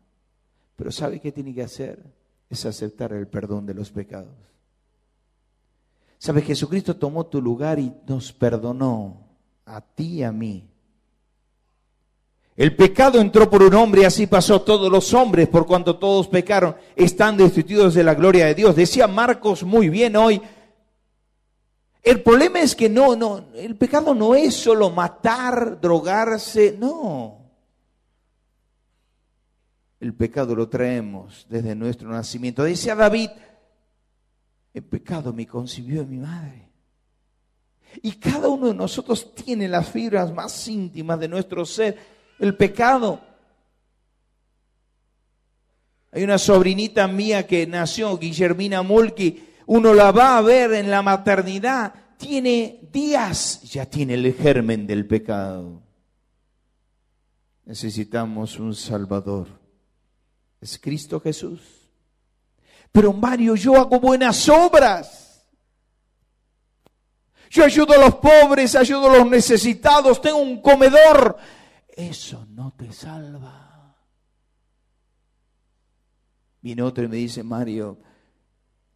Pero 0.77 0.93
¿sabe 0.93 1.19
qué 1.21 1.33
tiene 1.33 1.55
que 1.55 1.62
hacer? 1.62 2.05
Es 2.49 2.65
aceptar 2.67 3.12
el 3.12 3.27
perdón 3.27 3.67
de 3.67 3.75
los 3.75 3.91
pecados. 3.91 4.56
¿Sabe? 6.18 6.42
Jesucristo 6.42 6.96
tomó 6.96 7.26
tu 7.26 7.40
lugar 7.40 7.79
y 7.79 7.92
nos 8.07 8.33
perdonó 8.33 9.26
a 9.64 9.81
ti 9.81 10.18
y 10.18 10.22
a 10.22 10.33
mí. 10.33 10.68
El 12.57 12.74
pecado 12.74 13.20
entró 13.20 13.50
por 13.50 13.62
un 13.62 13.74
hombre 13.74 14.02
y 14.02 14.05
así 14.05 14.26
pasó 14.26 14.62
todos 14.62 14.90
los 14.90 15.12
hombres, 15.12 15.46
por 15.48 15.66
cuanto 15.66 15.98
todos 15.98 16.26
pecaron, 16.26 16.74
están 16.94 17.37
destituidos 17.37 17.92
de 17.92 18.02
la 18.02 18.14
gloria 18.14 18.46
de 18.46 18.55
Dios. 18.55 18.74
Decía 18.74 19.07
Marcos 19.07 19.62
muy 19.62 19.90
bien 19.90 20.16
hoy. 20.16 20.40
El 22.02 22.22
problema 22.22 22.61
es 22.61 22.74
que 22.74 22.88
no, 22.88 23.14
no, 23.14 23.46
el 23.55 23.76
pecado 23.76 24.14
no 24.14 24.35
es 24.35 24.55
solo 24.55 24.90
matar, 24.90 25.81
drogarse, 25.81 26.74
no. 26.79 27.46
El 30.00 30.14
pecado 30.14 30.55
lo 30.55 30.68
traemos 30.68 31.46
desde 31.50 31.74
nuestro 31.74 32.09
nacimiento. 32.09 32.62
Decía 32.62 32.94
David, 32.94 33.31
el 34.77 34.85
pecado 34.85 35.33
me 35.33 35.47
concibió 35.47 36.03
en 36.03 36.11
mi 36.11 36.19
madre. 36.19 36.69
Y 38.03 38.12
cada 38.12 38.49
uno 38.49 38.67
de 38.67 38.75
nosotros 38.75 39.35
tiene 39.35 39.69
las 39.69 39.89
fibras 39.89 40.35
más 40.35 40.69
íntimas 40.69 41.19
de 41.19 41.29
nuestro 41.29 41.65
ser 41.65 41.99
el 42.39 42.55
pecado. 42.59 43.19
Hay 46.12 46.25
una 46.25 46.37
sobrinita 46.37 47.09
mía 47.09 47.47
que 47.47 47.67
nació, 47.67 48.19
Guillermina 48.19 48.83
Mulki, 48.83 49.45
uno 49.65 49.95
la 49.95 50.12
va 50.12 50.37
a 50.37 50.43
ver 50.43 50.75
en 50.75 50.91
la 50.91 51.01
maternidad, 51.01 51.95
tiene 52.19 52.81
días, 52.93 53.62
ya 53.62 53.87
tiene 53.87 54.12
el 54.12 54.35
germen 54.35 54.87
del 54.87 55.07
pecado. 55.07 55.83
Necesitamos 57.65 58.59
un 58.59 58.75
Salvador. 58.75 59.49
Es 60.61 60.79
Cristo 60.79 61.19
Jesús. 61.19 61.76
Pero 62.97 63.13
Mario, 63.13 63.55
yo 63.57 63.77
hago 63.77 64.01
buenas 64.01 64.49
obras. 64.49 65.47
Yo 67.51 67.63
ayudo 67.63 67.93
a 67.93 67.99
los 67.99 68.15
pobres, 68.15 68.75
ayudo 68.75 69.11
a 69.11 69.19
los 69.19 69.29
necesitados, 69.29 70.19
tengo 70.19 70.39
un 70.39 70.63
comedor, 70.63 71.37
eso 71.95 72.47
no 72.49 72.73
te 72.73 72.91
salva. 72.95 73.95
Viene 76.63 76.81
otro 76.81 77.05
y 77.05 77.09
me 77.09 77.17
dice, 77.17 77.43
Mario, 77.43 77.99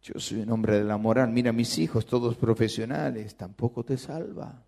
yo 0.01 0.19
soy 0.19 0.39
un 0.39 0.51
hombre 0.51 0.79
de 0.79 0.83
la 0.83 0.97
moral, 0.97 1.29
mira 1.29 1.51
mis 1.51 1.77
hijos, 1.77 2.07
todos 2.07 2.35
profesionales, 2.35 3.37
tampoco 3.37 3.85
te 3.85 3.99
salva. 3.99 4.63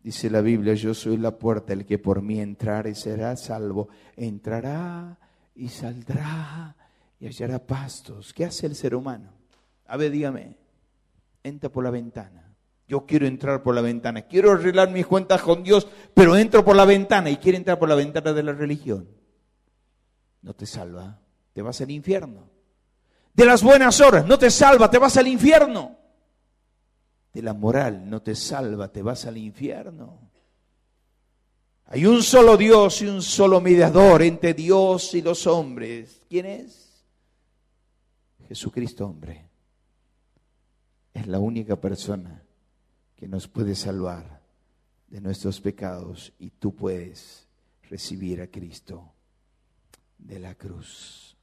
Dice 0.00 0.30
la 0.30 0.42
Biblia, 0.42 0.74
yo 0.74 0.94
soy 0.94 1.16
la 1.16 1.36
puerta, 1.36 1.72
el 1.72 1.86
que 1.86 1.98
por 1.98 2.22
mí 2.22 2.38
entrare 2.38 2.94
será 2.94 3.34
salvo. 3.34 3.88
Entrará 4.14 5.18
y 5.56 5.68
saldrá 5.70 6.76
y 7.22 7.26
hallará 7.26 7.64
pastos. 7.64 8.32
¿Qué 8.32 8.44
hace 8.44 8.66
el 8.66 8.74
ser 8.74 8.96
humano? 8.96 9.30
A 9.86 9.96
ver, 9.96 10.10
dígame, 10.10 10.56
entra 11.44 11.70
por 11.70 11.84
la 11.84 11.90
ventana. 11.90 12.52
Yo 12.88 13.06
quiero 13.06 13.28
entrar 13.28 13.62
por 13.62 13.76
la 13.76 13.80
ventana, 13.80 14.22
quiero 14.22 14.50
arreglar 14.50 14.90
mis 14.90 15.06
cuentas 15.06 15.40
con 15.40 15.62
Dios, 15.62 15.86
pero 16.14 16.36
entro 16.36 16.64
por 16.64 16.74
la 16.74 16.84
ventana 16.84 17.30
y 17.30 17.36
quiero 17.36 17.58
entrar 17.58 17.78
por 17.78 17.88
la 17.88 17.94
ventana 17.94 18.32
de 18.32 18.42
la 18.42 18.52
religión. 18.52 19.08
No 20.42 20.52
te 20.54 20.66
salva, 20.66 21.20
te 21.52 21.62
vas 21.62 21.80
al 21.80 21.92
infierno. 21.92 22.50
De 23.32 23.44
las 23.44 23.62
buenas 23.62 24.00
horas, 24.00 24.26
no 24.26 24.36
te 24.36 24.50
salva, 24.50 24.90
te 24.90 24.98
vas 24.98 25.16
al 25.16 25.28
infierno. 25.28 25.96
De 27.32 27.40
la 27.40 27.54
moral, 27.54 28.10
no 28.10 28.20
te 28.20 28.34
salva, 28.34 28.88
te 28.90 29.00
vas 29.00 29.26
al 29.26 29.36
infierno. 29.36 30.28
Hay 31.86 32.04
un 32.04 32.20
solo 32.24 32.56
Dios 32.56 33.00
y 33.00 33.06
un 33.06 33.22
solo 33.22 33.60
mediador 33.60 34.22
entre 34.22 34.54
Dios 34.54 35.14
y 35.14 35.22
los 35.22 35.46
hombres. 35.46 36.20
¿Quién 36.28 36.46
es? 36.46 36.91
Jesucristo 38.52 39.06
hombre. 39.06 39.48
Es 41.14 41.26
la 41.26 41.38
única 41.38 41.80
persona 41.80 42.42
que 43.16 43.26
nos 43.26 43.48
puede 43.48 43.74
salvar 43.74 44.42
de 45.08 45.22
nuestros 45.22 45.58
pecados 45.58 46.34
y 46.38 46.50
tú 46.50 46.74
puedes 46.74 47.48
recibir 47.88 48.42
a 48.42 48.48
Cristo 48.48 49.10
de 50.18 50.38
la 50.38 50.54
cruz. 50.54 51.34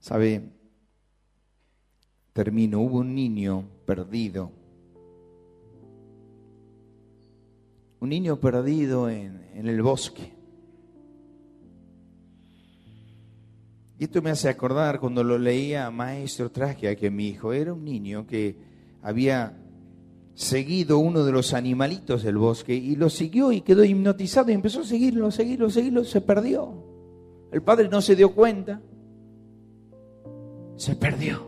¿Sabe? 0.00 0.42
Termino, 2.32 2.80
hubo 2.80 2.98
un 2.98 3.14
niño 3.14 3.64
perdido, 3.86 4.50
un 8.00 8.08
niño 8.08 8.40
perdido 8.40 9.08
en, 9.08 9.48
en 9.54 9.68
el 9.68 9.80
bosque. 9.82 10.41
Y 14.02 14.06
esto 14.06 14.20
me 14.20 14.30
hace 14.30 14.48
acordar 14.48 14.98
cuando 14.98 15.22
lo 15.22 15.38
leía, 15.38 15.88
maestro, 15.92 16.50
traje 16.50 16.88
a 16.88 16.96
que 16.96 17.08
mi 17.08 17.28
hijo 17.28 17.52
era 17.52 17.72
un 17.72 17.84
niño 17.84 18.26
que 18.26 18.56
había 19.00 19.56
seguido 20.34 20.98
uno 20.98 21.24
de 21.24 21.30
los 21.30 21.54
animalitos 21.54 22.24
del 22.24 22.36
bosque 22.36 22.74
y 22.74 22.96
lo 22.96 23.08
siguió 23.08 23.52
y 23.52 23.60
quedó 23.60 23.84
hipnotizado 23.84 24.50
y 24.50 24.54
empezó 24.54 24.80
a 24.80 24.84
seguirlo, 24.84 25.30
seguirlo, 25.30 25.70
seguirlo, 25.70 26.02
se 26.02 26.20
perdió. 26.20 26.74
El 27.52 27.62
padre 27.62 27.88
no 27.88 28.02
se 28.02 28.16
dio 28.16 28.34
cuenta, 28.34 28.80
se 30.74 30.96
perdió. 30.96 31.46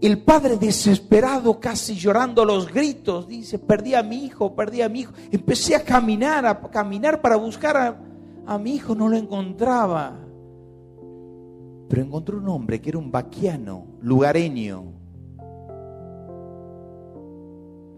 El 0.00 0.18
padre 0.18 0.56
desesperado, 0.56 1.60
casi 1.60 1.94
llorando 1.94 2.44
los 2.44 2.72
gritos, 2.72 3.28
dice, 3.28 3.60
perdí 3.60 3.94
a 3.94 4.02
mi 4.02 4.24
hijo, 4.24 4.52
perdí 4.56 4.82
a 4.82 4.88
mi 4.88 5.02
hijo. 5.02 5.12
Empecé 5.30 5.76
a 5.76 5.84
caminar, 5.84 6.44
a 6.44 6.60
caminar 6.60 7.20
para 7.20 7.36
buscar 7.36 7.76
a, 7.76 8.09
a 8.46 8.58
mi 8.58 8.74
hijo, 8.74 8.94
no 8.94 9.08
lo 9.08 9.16
encontraba. 9.16 10.16
Pero 11.88 12.02
encontró 12.02 12.38
un 12.38 12.48
hombre 12.48 12.80
que 12.80 12.90
era 12.90 12.98
un 12.98 13.10
vaquiano, 13.10 13.86
lugareño, 14.00 15.00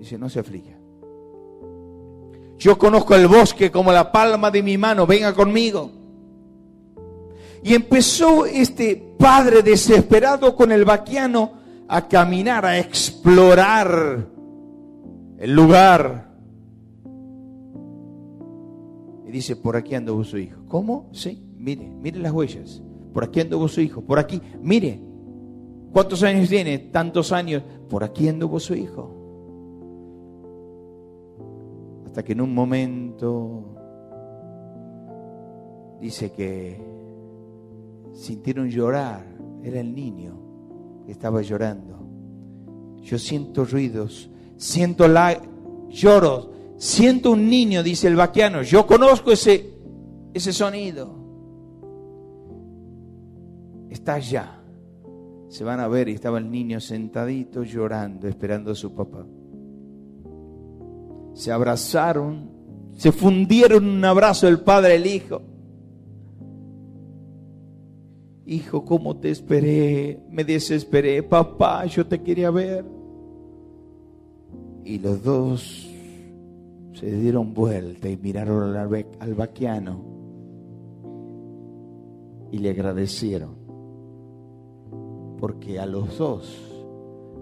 Dice, 0.02 0.18
no 0.18 0.28
se 0.28 0.40
aflige. 0.40 0.76
Yo 2.58 2.76
conozco 2.76 3.14
el 3.14 3.28
bosque 3.28 3.70
como 3.70 3.92
la 3.92 4.10
palma 4.10 4.50
de 4.50 4.60
mi 4.60 4.76
mano, 4.76 5.06
venga 5.06 5.32
conmigo. 5.32 5.92
Y 7.62 7.72
empezó 7.72 8.44
este 8.44 9.14
padre 9.16 9.62
desesperado 9.62 10.56
con 10.56 10.72
el 10.72 10.84
vaquiano 10.84 11.52
a 11.86 12.08
caminar, 12.08 12.66
a 12.66 12.80
explorar 12.80 14.26
el 15.38 15.54
lugar. 15.54 16.31
Dice, 19.32 19.56
por 19.56 19.76
aquí 19.76 19.94
anduvo 19.94 20.22
su 20.24 20.36
hijo. 20.36 20.60
¿Cómo? 20.68 21.08
Sí, 21.12 21.42
mire, 21.56 21.88
mire 21.88 22.20
las 22.20 22.32
huellas. 22.32 22.82
Por 23.14 23.24
aquí 23.24 23.40
anduvo 23.40 23.66
su 23.66 23.80
hijo, 23.80 24.02
por 24.02 24.18
aquí, 24.18 24.42
mire. 24.60 25.00
¿Cuántos 25.90 26.22
años 26.22 26.50
tiene? 26.50 26.78
Tantos 26.78 27.32
años. 27.32 27.62
Por 27.88 28.04
aquí 28.04 28.28
anduvo 28.28 28.60
su 28.60 28.74
hijo. 28.74 29.10
Hasta 32.06 32.22
que 32.22 32.32
en 32.32 32.42
un 32.42 32.54
momento 32.54 33.64
dice 35.98 36.30
que 36.30 36.78
sintieron 38.12 38.68
llorar. 38.68 39.24
Era 39.62 39.80
el 39.80 39.94
niño 39.94 40.38
que 41.06 41.12
estaba 41.12 41.40
llorando. 41.40 42.06
Yo 43.02 43.18
siento 43.18 43.64
ruidos, 43.64 44.30
siento 44.56 45.08
la, 45.08 45.40
lloros, 45.88 46.50
siento 46.82 47.32
un 47.32 47.48
niño, 47.48 47.82
dice 47.82 48.08
el 48.08 48.16
vaquiano. 48.16 48.62
Yo 48.62 48.86
conozco 48.86 49.32
ese, 49.32 49.72
ese 50.34 50.52
sonido. 50.52 51.14
Está 53.90 54.14
allá. 54.14 54.58
Se 55.48 55.64
van 55.64 55.80
a 55.80 55.88
ver 55.88 56.08
y 56.08 56.12
estaba 56.12 56.38
el 56.38 56.50
niño 56.50 56.80
sentadito 56.80 57.62
llorando, 57.62 58.26
esperando 58.26 58.72
a 58.72 58.74
su 58.74 58.94
papá 58.94 59.26
se 61.34 61.50
abrazaron, 61.50 62.50
se 62.96 63.12
fundieron 63.12 63.84
un 63.84 64.04
abrazo 64.04 64.48
el 64.48 64.60
padre 64.60 64.94
y 64.94 64.96
el 64.96 65.06
hijo. 65.06 65.42
Hijo, 68.44 68.84
¿cómo 68.84 69.16
te 69.16 69.30
esperé? 69.30 70.20
Me 70.30 70.44
desesperé. 70.44 71.22
Papá, 71.22 71.86
yo 71.86 72.06
te 72.06 72.20
quería 72.22 72.50
ver. 72.50 72.84
Y 74.84 74.98
los 74.98 75.22
dos 75.22 75.88
se 76.92 77.10
dieron 77.10 77.54
vuelta 77.54 78.08
y 78.08 78.16
miraron 78.16 78.76
al, 78.76 79.34
vaquiano 79.34 80.04
y 82.50 82.58
le 82.58 82.70
agradecieron. 82.70 83.56
Porque 85.38 85.80
a 85.80 85.86
los 85.86 86.18
dos 86.18 86.58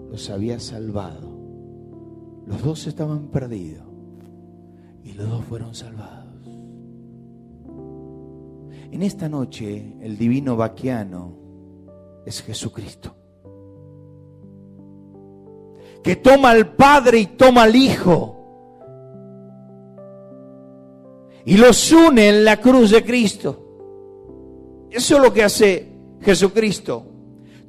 los 0.09 0.29
había 0.29 0.59
salvado 0.59 1.41
los 2.45 2.63
dos 2.63 2.87
estaban 2.87 3.27
perdidos 3.27 3.85
y 5.03 5.13
los 5.13 5.29
dos 5.29 5.43
fueron 5.45 5.73
salvados. 5.73 6.27
En 8.91 9.01
esta 9.03 9.29
noche 9.29 9.95
el 10.01 10.17
divino 10.17 10.57
vaquiano 10.57 11.33
es 12.25 12.41
Jesucristo. 12.41 13.15
Que 16.03 16.15
toma 16.15 16.49
al 16.51 16.75
Padre 16.75 17.19
y 17.19 17.25
toma 17.27 17.63
al 17.63 17.75
Hijo. 17.75 18.40
Y 21.45 21.57
los 21.57 21.91
une 21.91 22.29
en 22.29 22.45
la 22.45 22.57
cruz 22.57 22.91
de 22.91 23.03
Cristo. 23.03 24.87
Eso 24.91 25.15
es 25.15 25.21
lo 25.21 25.33
que 25.33 25.43
hace 25.43 25.87
Jesucristo. 26.21 27.05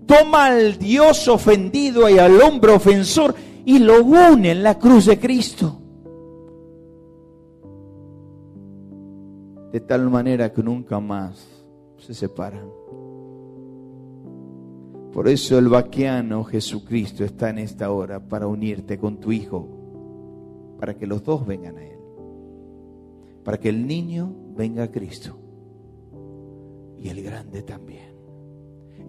Toma 0.06 0.46
al 0.46 0.78
Dios 0.78 1.28
ofendido 1.28 2.08
y 2.08 2.18
al 2.18 2.40
hombre 2.42 2.72
ofensor 2.72 3.34
y 3.64 3.78
lo 3.78 4.02
une 4.04 4.50
en 4.50 4.62
la 4.62 4.78
cruz 4.78 5.06
de 5.06 5.18
Cristo. 5.18 5.78
De 9.72 9.80
tal 9.80 10.10
manera 10.10 10.52
que 10.52 10.62
nunca 10.62 11.00
más 11.00 11.46
se 11.98 12.12
separan. 12.12 12.82
Por 15.12 15.28
eso 15.28 15.58
el 15.58 15.68
vaquiano 15.68 16.42
Jesucristo 16.42 17.22
está 17.22 17.50
en 17.50 17.58
esta 17.58 17.90
hora 17.90 18.18
para 18.18 18.46
unirte 18.46 18.98
con 18.98 19.18
tu 19.18 19.30
hijo, 19.30 19.68
para 20.80 20.94
que 20.94 21.06
los 21.06 21.22
dos 21.22 21.46
vengan 21.46 21.76
a 21.76 21.84
Él, 21.84 21.91
para 23.44 23.58
que 23.58 23.68
el 23.68 23.86
niño 23.86 24.34
venga 24.56 24.84
a 24.84 24.90
Cristo 24.90 25.36
y 26.98 27.08
el 27.08 27.22
grande 27.22 27.62
también. 27.62 28.14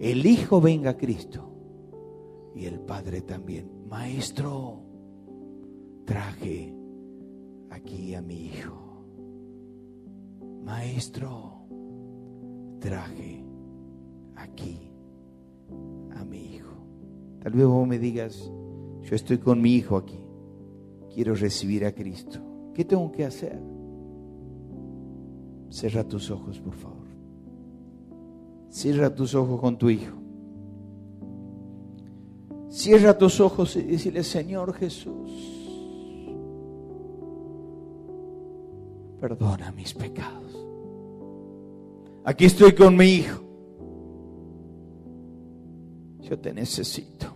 El 0.00 0.26
hijo 0.26 0.60
venga 0.60 0.90
a 0.90 0.96
Cristo 0.96 1.50
y 2.54 2.66
el 2.66 2.80
padre 2.80 3.20
también. 3.22 3.70
Maestro, 3.88 4.80
traje 6.04 6.74
aquí 7.70 8.14
a 8.14 8.22
mi 8.22 8.46
hijo. 8.46 8.74
Maestro, 10.64 11.66
traje 12.80 13.44
aquí 14.34 14.90
a 16.16 16.24
mi 16.24 16.54
hijo. 16.54 16.74
Tal 17.40 17.52
vez 17.52 17.66
vos 17.66 17.86
me 17.86 17.98
digas, 17.98 18.50
yo 19.02 19.14
estoy 19.14 19.38
con 19.38 19.60
mi 19.60 19.74
hijo 19.74 19.96
aquí, 19.96 20.18
quiero 21.12 21.34
recibir 21.34 21.84
a 21.84 21.92
Cristo. 21.92 22.40
¿Qué 22.74 22.84
tengo 22.84 23.12
que 23.12 23.24
hacer? 23.24 23.73
Cierra 25.74 26.04
tus 26.04 26.30
ojos, 26.30 26.60
por 26.60 26.74
favor. 26.74 27.08
Cierra 28.70 29.12
tus 29.12 29.34
ojos 29.34 29.60
con 29.60 29.76
tu 29.76 29.90
hijo. 29.90 30.16
Cierra 32.68 33.18
tus 33.18 33.40
ojos 33.40 33.74
y 33.74 33.82
dile, 33.82 34.22
Señor 34.22 34.72
Jesús, 34.74 35.32
perdona 39.18 39.72
mis 39.72 39.92
pecados. 39.94 40.64
Aquí 42.22 42.44
estoy 42.44 42.72
con 42.72 42.94
mi 42.94 43.06
hijo. 43.06 43.42
Yo 46.20 46.38
te 46.38 46.54
necesito. 46.54 47.26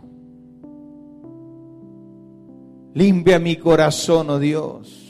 Limpia 2.94 3.40
mi 3.40 3.56
corazón, 3.56 4.30
oh 4.30 4.38
Dios. 4.38 5.07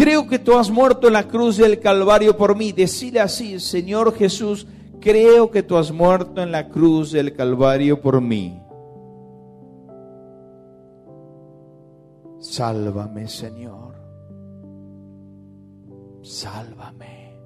Creo 0.00 0.26
que 0.26 0.38
tú 0.38 0.54
has 0.54 0.70
muerto 0.70 1.08
en 1.08 1.12
la 1.12 1.28
cruz 1.28 1.58
del 1.58 1.78
Calvario 1.78 2.34
por 2.34 2.56
mí. 2.56 2.72
Decile 2.72 3.20
así, 3.20 3.60
Señor 3.60 4.14
Jesús, 4.14 4.66
creo 4.98 5.50
que 5.50 5.62
tú 5.62 5.76
has 5.76 5.92
muerto 5.92 6.42
en 6.42 6.50
la 6.52 6.70
cruz 6.70 7.12
del 7.12 7.34
Calvario 7.34 8.00
por 8.00 8.18
mí. 8.22 8.58
Sálvame, 12.38 13.28
Señor. 13.28 13.94
Sálvame. 16.22 17.38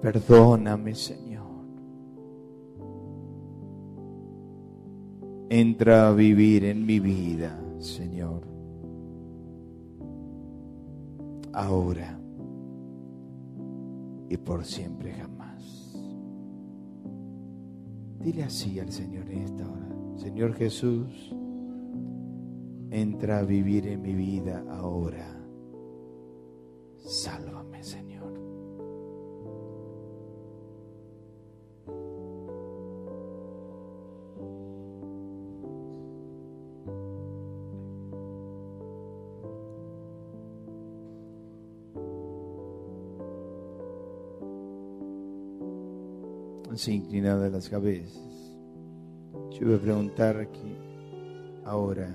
Perdóname, 0.00 0.94
Señor. 0.94 1.42
Entra 5.50 6.06
a 6.06 6.12
vivir 6.12 6.64
en 6.64 6.86
mi 6.86 7.00
vida, 7.00 7.60
Señor. 7.80 8.53
Ahora 11.54 12.18
y 14.28 14.36
por 14.36 14.64
siempre 14.64 15.12
jamás. 15.12 15.94
Dile 18.18 18.42
así 18.42 18.80
al 18.80 18.90
Señor 18.90 19.30
en 19.30 19.42
esta 19.42 19.70
hora. 19.70 19.88
Señor 20.16 20.54
Jesús, 20.54 21.32
entra 22.90 23.38
a 23.38 23.42
vivir 23.42 23.86
en 23.86 24.02
mi 24.02 24.14
vida 24.14 24.64
ahora. 24.68 25.26
Sálvame, 26.98 27.43
así 46.84 46.92
inclinada 46.92 47.48
las 47.48 47.70
cabezas. 47.70 48.20
Yo 49.52 49.68
voy 49.68 49.76
a 49.76 49.80
preguntar 49.80 50.36
aquí, 50.36 50.76
ahora, 51.64 52.14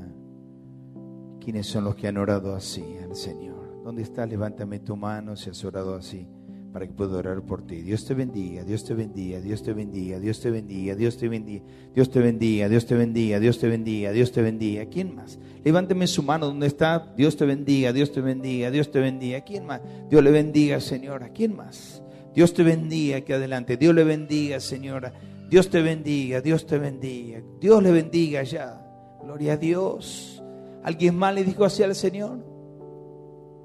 ¿quiénes 1.43 1.65
son 1.65 1.85
los 1.85 1.95
que 1.95 2.07
han 2.07 2.17
orado 2.17 2.53
así 2.53 2.83
al 3.03 3.15
Señor? 3.15 3.81
¿Dónde 3.83 4.03
está? 4.03 4.27
Levántame 4.27 4.77
tu 4.77 4.95
mano 4.95 5.35
si 5.35 5.49
has 5.49 5.65
orado 5.65 5.95
así 5.95 6.27
para 6.71 6.85
que 6.85 6.93
pueda 6.93 7.17
orar 7.17 7.41
por 7.41 7.65
ti. 7.65 7.81
Dios 7.81 8.05
te 8.05 8.13
bendiga, 8.13 8.63
Dios 8.63 8.83
te 8.85 8.93
bendiga, 8.93 9.41
Dios 9.41 9.63
te 9.63 9.73
bendiga, 9.73 10.19
Dios 10.19 10.39
te 10.39 10.51
bendiga, 10.51 10.95
Dios 10.95 11.17
te 11.17 11.27
bendiga, 11.27 11.63
Dios 11.95 12.09
te 12.11 12.19
bendiga, 12.19 12.69
Dios 12.69 12.85
te 12.85 12.95
bendiga, 12.95 13.39
Dios 13.39 13.57
te 13.57 13.67
bendiga, 13.69 14.11
Dios 14.11 14.31
te 14.31 14.41
bendiga. 14.43 14.85
¿Quién 14.85 15.15
más? 15.15 15.39
Levánteme 15.63 16.05
su 16.05 16.21
mano 16.21 16.45
donde 16.45 16.67
está. 16.67 17.11
Dios 17.17 17.35
te 17.35 17.45
bendiga, 17.47 17.91
Dios 17.91 18.11
te 18.11 18.21
bendiga, 18.21 18.69
Dios 18.69 18.91
te 18.91 18.99
bendiga. 18.99 19.41
¿Quién 19.41 19.65
más? 19.65 19.81
Dios 20.11 20.23
le 20.23 20.29
bendiga, 20.29 20.79
Señora. 20.79 21.29
¿Quién 21.29 21.55
más? 21.55 22.03
Dios 22.39 22.53
te 22.53 22.63
bendiga 22.63 23.17
aquí 23.17 23.33
adelante. 23.33 23.75
Dios 23.75 23.93
le 23.93 24.05
bendiga, 24.05 24.61
señora. 24.61 25.11
Dios 25.49 25.69
te 25.69 25.81
bendiga, 25.81 26.39
Dios 26.39 26.65
te 26.65 26.77
bendiga. 26.77 27.41
Dios 27.59 27.83
le 27.83 27.91
bendiga 27.91 28.43
ya. 28.43 28.81
Gloria 29.21 29.51
a 29.51 29.57
Dios. 29.57 30.41
¿Alguien 30.81 31.17
más 31.17 31.35
le 31.35 31.43
dijo 31.43 31.65
así 31.65 31.83
al 31.83 31.93
Señor? 31.95 32.39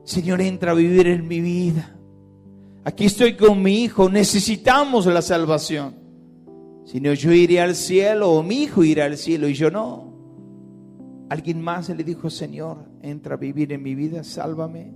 Señor, 0.03 0.41
entra 0.41 0.73
a 0.73 0.75
vivir 0.75 1.07
en 1.07 1.29
mi 1.29 1.41
vida. 1.41 1.97
Aquí 2.83 3.05
estoy 3.05 3.37
con 3.37 3.63
mi 3.63 3.85
hijo. 3.85 4.11
Necesitamos 4.11 5.07
la 5.07 5.23
salvación. 5.23 5.95
Si 6.85 7.01
no, 7.01 7.15
yo 7.15 7.31
iré 7.31 7.61
al 7.61 7.77
cielo 7.77 8.33
o 8.33 8.43
mi 8.43 8.65
hijo 8.65 8.83
irá 8.83 9.05
al 9.05 9.17
cielo 9.17 9.47
y 9.47 9.55
yo 9.55 9.71
no. 9.71 11.27
Alguien 11.29 11.63
más 11.63 11.91
le 11.91 12.03
dijo, 12.03 12.29
Señor, 12.29 12.79
entra 13.03 13.37
a 13.37 13.39
vivir 13.39 13.73
en 13.73 13.85
mi 13.85 13.95
vida, 13.95 14.25
sálvame. 14.25 14.93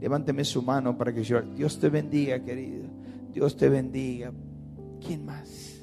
Levánteme 0.00 0.42
su 0.42 0.62
mano 0.62 0.98
para 0.98 1.14
que 1.14 1.22
yo... 1.22 1.40
Dios 1.42 1.78
te 1.78 1.90
bendiga, 1.90 2.42
querido. 2.42 2.98
Dios 3.32 3.56
te 3.56 3.68
bendiga. 3.68 4.32
¿Quién 5.04 5.24
más? 5.24 5.80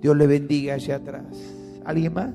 Dios 0.00 0.16
le 0.16 0.26
bendiga 0.26 0.74
allá 0.74 0.96
atrás. 0.96 1.36
¿Alguien 1.84 2.12
más? 2.12 2.34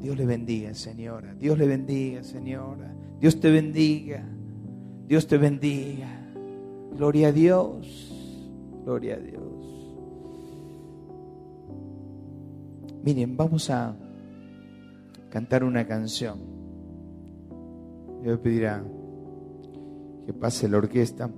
Dios 0.00 0.16
le 0.16 0.26
bendiga, 0.26 0.74
señora. 0.74 1.34
Dios 1.34 1.58
le 1.58 1.66
bendiga, 1.66 2.22
señora. 2.22 2.94
Dios 3.20 3.38
te 3.40 3.50
bendiga. 3.50 4.24
Dios 5.06 5.26
te 5.26 5.38
bendiga. 5.38 6.08
Gloria 6.96 7.28
a 7.28 7.32
Dios. 7.32 8.08
Gloria 8.84 9.14
a 9.14 9.18
Dios. 9.18 9.42
Miren, 13.04 13.36
vamos 13.36 13.70
a 13.70 13.96
cantar 15.30 15.64
una 15.64 15.86
canción. 15.86 16.38
Yo 18.24 18.40
pedir 18.40 18.66
a 18.66 18.84
que 20.26 20.32
pase 20.32 20.68
la 20.68 20.78
orquesta. 20.78 21.30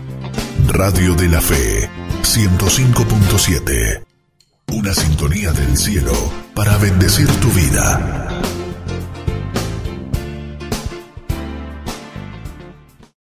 Radio 0.70 1.14
de 1.14 1.28
la 1.28 1.42
Fe 1.42 1.88
105.7. 2.24 4.04
Una 4.72 4.96
sintonía 4.96 5.52
del 5.52 5.78
cielo 5.78 6.14
para 6.56 6.78
bendecir 6.78 7.28
tu 7.28 7.50
vida. 7.50 8.23